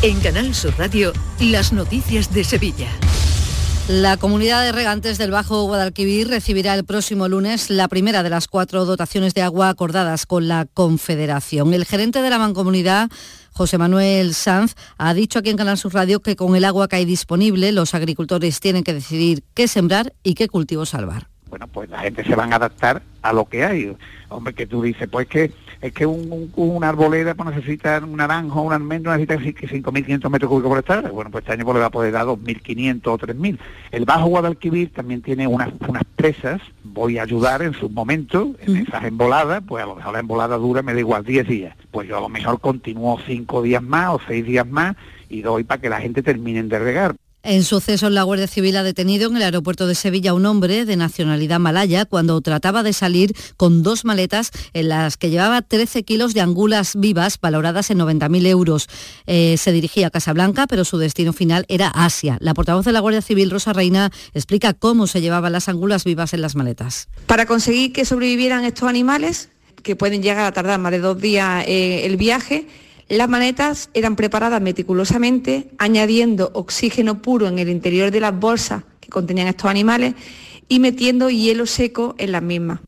[0.00, 2.88] En Canal Sur Radio, las noticias de Sevilla.
[3.88, 8.48] La comunidad de regantes del Bajo Guadalquivir recibirá el próximo lunes la primera de las
[8.48, 11.74] cuatro dotaciones de agua acordadas con la Confederación.
[11.74, 13.10] El gerente de la mancomunidad
[13.58, 16.94] José Manuel Sanz ha dicho aquí en Canal Sur Radio que con el agua que
[16.94, 21.26] hay disponible los agricultores tienen que decidir qué sembrar y qué cultivo salvar.
[21.50, 23.96] Bueno, pues la gente se van a adaptar a lo que hay.
[24.28, 25.50] Hombre, que tú dices, pues que
[25.80, 30.28] es que un, un- una arboleda pues necesita un naranjo, un almendro necesita ci- 5.500
[30.30, 31.10] metros cúbicos por hectárea.
[31.10, 33.58] Bueno, pues este año pues, le va a poder dar 2.500 o 3.000.
[33.92, 36.60] El Bajo Guadalquivir también tiene unas, unas presas.
[36.84, 40.56] Voy a ayudar en su momento, en esas emboladas, pues a lo mejor la embolada
[40.56, 41.76] dura, me da igual 10 días.
[41.90, 44.96] Pues yo a lo mejor continúo 5 días más o 6 días más
[45.28, 47.14] y doy para que la gente termine de regar.
[47.44, 50.84] En sucesos, la Guardia Civil ha detenido en el aeropuerto de Sevilla a un hombre
[50.84, 56.02] de nacionalidad malaya cuando trataba de salir con dos maletas en las que llevaba 13
[56.02, 58.88] kilos de angulas vivas valoradas en 90.000 euros.
[59.26, 62.38] Eh, se dirigía a Casablanca, pero su destino final era Asia.
[62.40, 66.34] La portavoz de la Guardia Civil, Rosa Reina, explica cómo se llevaban las angulas vivas
[66.34, 67.08] en las maletas.
[67.26, 69.48] Para conseguir que sobrevivieran estos animales,
[69.84, 72.66] que pueden llegar a tardar más de dos días eh, el viaje,
[73.08, 79.08] las maletas eran preparadas meticulosamente, añadiendo oxígeno puro en el interior de las bolsas que
[79.08, 80.14] contenían estos animales
[80.68, 82.80] y metiendo hielo seco en las mismas.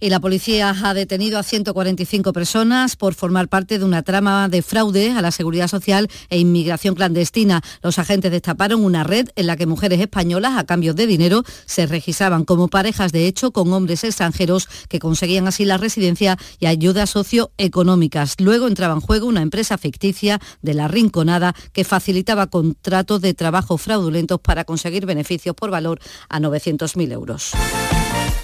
[0.00, 4.62] Y la policía ha detenido a 145 personas por formar parte de una trama de
[4.62, 7.62] fraude a la seguridad social e inmigración clandestina.
[7.82, 11.86] Los agentes destaparon una red en la que mujeres españolas, a cambio de dinero, se
[11.86, 17.10] registraban como parejas de hecho con hombres extranjeros que conseguían así la residencia y ayudas
[17.10, 18.36] socioeconómicas.
[18.38, 23.78] Luego entraba en juego una empresa ficticia de la Rinconada que facilitaba contratos de trabajo
[23.78, 27.52] fraudulentos para conseguir beneficios por valor a 900.000 euros.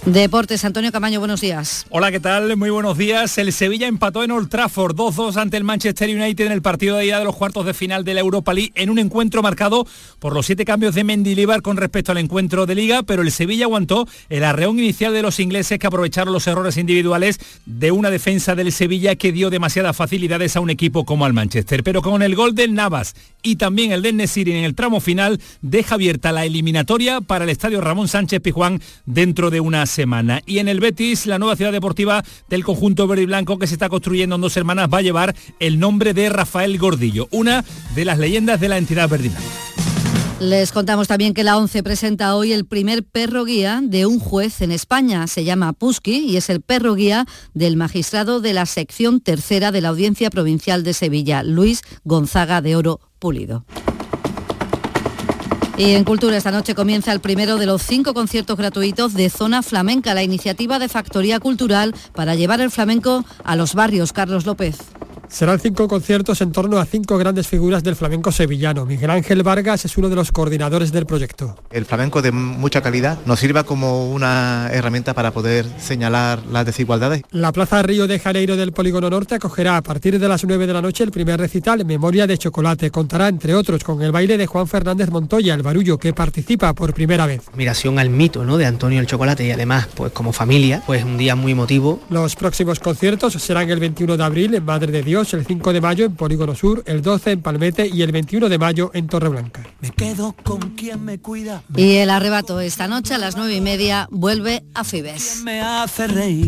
[0.06, 1.84] Deportes, Antonio Camaño, buenos días.
[1.90, 2.56] Hola, ¿qué tal?
[2.56, 3.36] Muy buenos días.
[3.36, 7.04] El Sevilla empató en Old Trafford 2-2 ante el Manchester United en el partido de
[7.04, 9.86] ida de los cuartos de final de la Europa League en un encuentro marcado
[10.18, 13.66] por los siete cambios de Mendilibar con respecto al encuentro de liga, pero el Sevilla
[13.66, 18.54] aguantó el arreón inicial de los ingleses que aprovecharon los errores individuales de una defensa
[18.54, 21.84] del Sevilla que dio demasiadas facilidades a un equipo como al Manchester.
[21.84, 25.40] Pero con el gol del Navas y también el del Nesiri en el tramo final
[25.60, 30.40] deja abierta la eliminatoria para el estadio Ramón Sánchez Pijuán dentro de una semana.
[30.46, 33.74] Y en el Betis, la nueva ciudad deportiva del conjunto verde y blanco que se
[33.74, 37.64] está construyendo en dos semanas va a llevar el nombre de Rafael Gordillo, una
[37.94, 39.38] de las leyendas de la entidad verdina.
[40.40, 44.62] Les contamos también que la ONCE presenta hoy el primer perro guía de un juez
[44.62, 45.26] en España.
[45.26, 49.82] Se llama Pusky y es el perro guía del magistrado de la sección tercera de
[49.82, 53.66] la Audiencia Provincial de Sevilla, Luis Gonzaga de Oro Pulido.
[55.80, 59.62] Y en Cultura esta noche comienza el primero de los cinco conciertos gratuitos de Zona
[59.62, 64.12] Flamenca, la iniciativa de Factoría Cultural para llevar el flamenco a los barrios.
[64.12, 64.76] Carlos López.
[65.30, 68.84] Serán cinco conciertos en torno a cinco grandes figuras del flamenco sevillano.
[68.84, 71.56] Miguel Ángel Vargas es uno de los coordinadores del proyecto.
[71.70, 77.22] El flamenco de mucha calidad nos sirva como una herramienta para poder señalar las desigualdades.
[77.30, 80.72] La Plaza Río de Janeiro del Polígono Norte acogerá a partir de las 9 de
[80.72, 82.90] la noche el primer recital Memoria de Chocolate.
[82.90, 86.92] Contará, entre otros, con el baile de Juan Fernández Montoya, el barullo, que participa por
[86.92, 87.48] primera vez.
[87.52, 88.58] Admiración al mito ¿no?
[88.58, 92.00] de Antonio el Chocolate y además, pues como familia, pues un día muy emotivo.
[92.10, 95.80] Los próximos conciertos serán el 21 de abril en Madre de Dios, el 5 de
[95.80, 99.62] mayo en Polígono Sur, el 12 en Palmete y el 21 de mayo en Torreblanca.
[99.80, 101.62] Me quedo con quien me cuida.
[101.76, 105.44] Y el arrebato esta noche a las 9 y media vuelve a Fibes.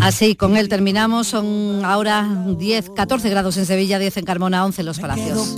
[0.00, 1.28] Así, con él terminamos.
[1.28, 5.54] Son ahora 10, 14 grados en Sevilla, 10 en Carmona, 11 en Los Palacios.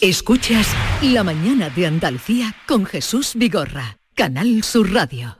[0.00, 0.66] Escuchas
[1.02, 5.39] La Mañana de Andalucía con Jesús Vigorra, Canal Sur Radio.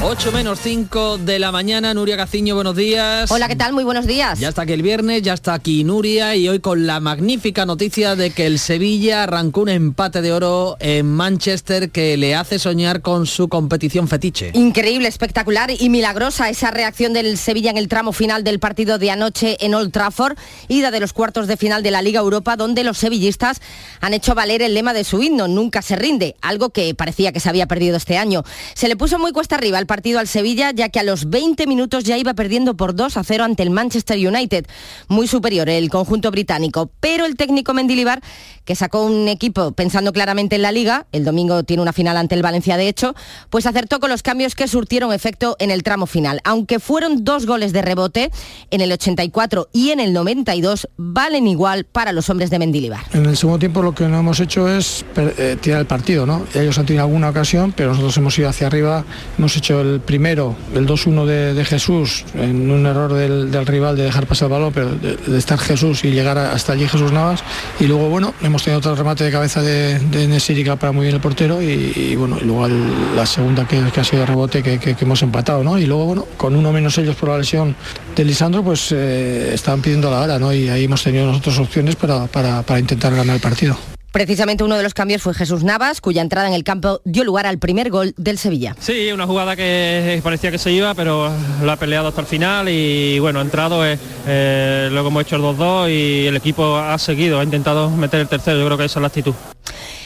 [0.00, 3.32] 8 menos 5 de la mañana, Nuria Gaciño, buenos días.
[3.32, 3.72] Hola, ¿qué tal?
[3.72, 4.38] Muy buenos días.
[4.38, 8.14] Ya está aquí el viernes, ya está aquí Nuria y hoy con la magnífica noticia
[8.14, 13.02] de que el Sevilla arrancó un empate de oro en Manchester que le hace soñar
[13.02, 14.52] con su competición fetiche.
[14.54, 19.10] Increíble, espectacular y milagrosa esa reacción del Sevilla en el tramo final del partido de
[19.10, 20.38] anoche en Old Trafford,
[20.68, 23.60] ida de los cuartos de final de la Liga Europa, donde los sevillistas
[24.00, 27.40] han hecho valer el lema de su himno, nunca se rinde, algo que parecía que
[27.40, 28.44] se había perdido este año.
[28.74, 31.66] Se le puso muy cuesta arriba el partido al Sevilla, ya que a los 20
[31.66, 34.66] minutos ya iba perdiendo por 2 a 0 ante el Manchester United.
[35.08, 36.92] Muy superior el conjunto británico.
[37.00, 38.22] Pero el técnico Mendilibar,
[38.68, 42.34] que sacó un equipo pensando claramente en la liga, el domingo tiene una final ante
[42.34, 43.14] el Valencia de hecho,
[43.48, 46.42] pues acertó con los cambios que surtieron efecto en el tramo final.
[46.44, 48.30] Aunque fueron dos goles de rebote,
[48.70, 53.00] en el 84 y en el 92 valen igual para los hombres de Mendilibar.
[53.14, 56.44] En el segundo tiempo lo que no hemos hecho es eh, tirar el partido, ¿no?
[56.54, 59.02] Ellos han tenido alguna ocasión, pero nosotros hemos ido hacia arriba,
[59.38, 64.26] hemos hecho el primero, el 2-1 de, Jesús, en un error del, rival de dejar
[64.26, 67.42] pasar el balón, pero de, estar Jesús y llegar hasta allí Jesús Navas.
[67.80, 71.20] Y luego, bueno, hemos tenido otro remate de cabeza de, de para muy bien el
[71.20, 72.68] portero y, bueno, luego
[73.14, 75.78] la segunda que, ha sido rebote que, hemos empatado, ¿no?
[75.78, 77.74] Y luego, bueno, con uno menos ellos por la lesión
[78.14, 80.52] de Lisandro, pues eh, estaban pidiendo la hora, ¿no?
[80.52, 83.76] Y ahí hemos tenido nosotros opciones para, para intentar ganar el partido.
[84.18, 87.46] Precisamente uno de los cambios fue Jesús Navas, cuya entrada en el campo dio lugar
[87.46, 88.74] al primer gol del Sevilla.
[88.80, 91.30] Sí, una jugada que parecía que se iba, pero
[91.62, 93.96] lo ha peleado hasta el final y bueno, ha entrado, eh,
[94.26, 98.26] eh, luego hemos hecho el 2-2 y el equipo ha seguido, ha intentado meter el
[98.26, 99.34] tercero, yo creo que esa es la actitud.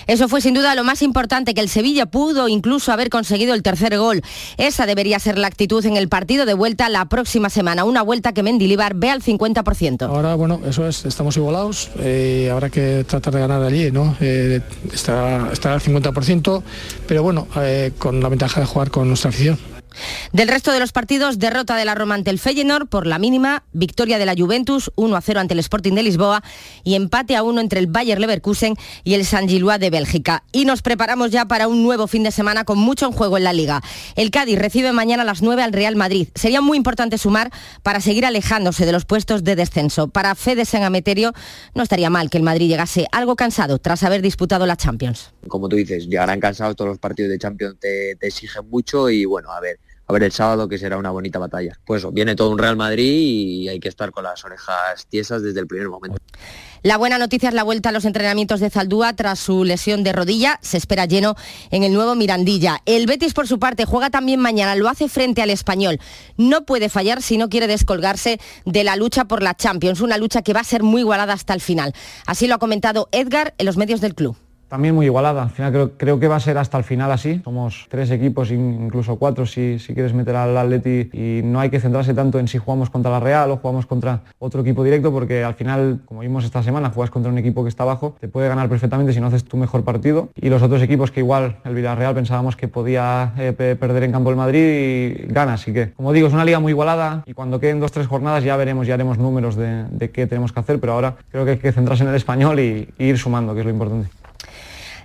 [0.06, 3.62] Eso fue sin duda lo más importante, que el Sevilla pudo incluso haber conseguido el
[3.62, 4.22] tercer gol.
[4.56, 8.32] Esa debería ser la actitud en el partido de vuelta la próxima semana, una vuelta
[8.32, 10.06] que Mendilibar ve al 50%.
[10.06, 14.16] Ahora, bueno, eso es, estamos igualados, eh, habrá que tratar de ganar allí, ¿no?
[14.20, 14.60] Eh,
[14.92, 16.62] estará, al 50%,
[17.06, 19.71] pero bueno, eh, con la ventaja de jugar con nuestra afición.
[20.32, 23.64] Del resto de los partidos, derrota de la Roma ante el Feyenoord por la mínima,
[23.72, 26.42] victoria de la Juventus 1 a 0 ante el Sporting de Lisboa
[26.84, 28.74] y empate a 1 entre el Bayer Leverkusen
[29.04, 30.44] y el San Gillois de Bélgica.
[30.52, 33.44] Y nos preparamos ya para un nuevo fin de semana con mucho en juego en
[33.44, 33.82] la Liga.
[34.16, 36.28] El Cádiz recibe mañana a las 9 al Real Madrid.
[36.34, 37.50] Sería muy importante sumar
[37.82, 40.08] para seguir alejándose de los puestos de descenso.
[40.08, 41.32] Para Fede San Ameterio
[41.74, 45.32] no estaría mal que el Madrid llegase algo cansado tras haber disputado la Champions.
[45.48, 49.50] Como tú dices, llegarán cansados todos los partidos de Champions, te exigen mucho y bueno,
[49.50, 51.78] a ver, a ver el sábado que será una bonita batalla.
[51.84, 55.60] Pues viene todo un Real Madrid y hay que estar con las orejas tiesas desde
[55.60, 56.18] el primer momento.
[56.84, 60.12] La buena noticia es la vuelta a los entrenamientos de Zaldúa tras su lesión de
[60.12, 60.58] rodilla.
[60.62, 61.36] Se espera lleno
[61.70, 62.80] en el nuevo Mirandilla.
[62.86, 64.74] El Betis, por su parte, juega también mañana.
[64.74, 66.00] Lo hace frente al español.
[66.36, 70.00] No puede fallar si no quiere descolgarse de la lucha por la Champions.
[70.00, 71.94] Una lucha que va a ser muy igualada hasta el final.
[72.26, 74.36] Así lo ha comentado Edgar en los medios del club
[74.72, 75.42] también muy igualada.
[75.42, 77.42] Al final creo, creo, que va a ser hasta el final así.
[77.44, 81.78] Somos tres equipos, incluso cuatro si, si quieres meter al Atleti y no hay que
[81.78, 85.44] centrarse tanto en si jugamos contra la Real o jugamos contra otro equipo directo porque
[85.44, 88.48] al final, como vimos esta semana, juegas contra un equipo que está abajo, te puede
[88.48, 90.30] ganar perfectamente si no haces tu mejor partido.
[90.36, 94.30] Y los otros equipos que igual el Villarreal pensábamos que podía eh, perder en campo
[94.30, 95.52] el Madrid y gana.
[95.52, 98.42] Así que, como digo, es una liga muy igualada y cuando queden dos tres jornadas
[98.42, 101.50] ya veremos, ya haremos números de, de qué tenemos que hacer, pero ahora creo que
[101.50, 104.21] hay que centrarse en el español y, y ir sumando, que es lo importante.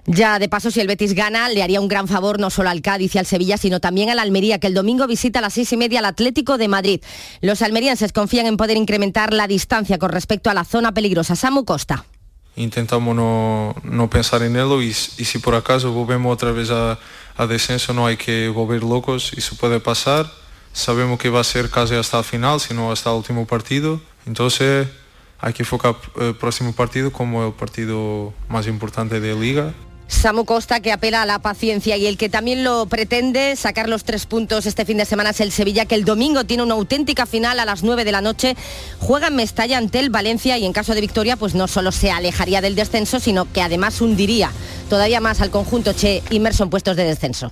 [0.09, 2.81] Ya de paso, si el Betis gana, le haría un gran favor no solo al
[2.81, 5.73] Cádiz y al Sevilla, sino también al Almería, que el domingo visita a las seis
[5.73, 7.01] y media al Atlético de Madrid.
[7.41, 11.35] Los almerienses confían en poder incrementar la distancia con respecto a la zona peligrosa.
[11.35, 12.05] Samu Costa.
[12.55, 16.97] Intentamos no, pensar en ello y, si por acaso volvemos otra vez a,
[17.45, 20.31] descenso no hay que volver locos, eso puede pasar.
[20.71, 23.99] Sabemos que va a ser casi hasta el final, sino hasta el último partido.
[24.25, 24.87] Entonces
[25.39, 29.73] hay que enfocar el próximo partido como el partido más importante de liga
[30.07, 34.03] Samu Costa que apela a la paciencia y el que también lo pretende sacar los
[34.03, 37.25] tres puntos este fin de semana es el Sevilla que el domingo tiene una auténtica
[37.25, 38.55] final a las 9 de la noche.
[38.99, 42.09] Juega en Mestalla ante el Valencia y en caso de victoria pues no solo se
[42.09, 44.51] alejaría del descenso sino que además hundiría
[44.89, 47.51] todavía más al conjunto Che inmerso en puestos de descenso.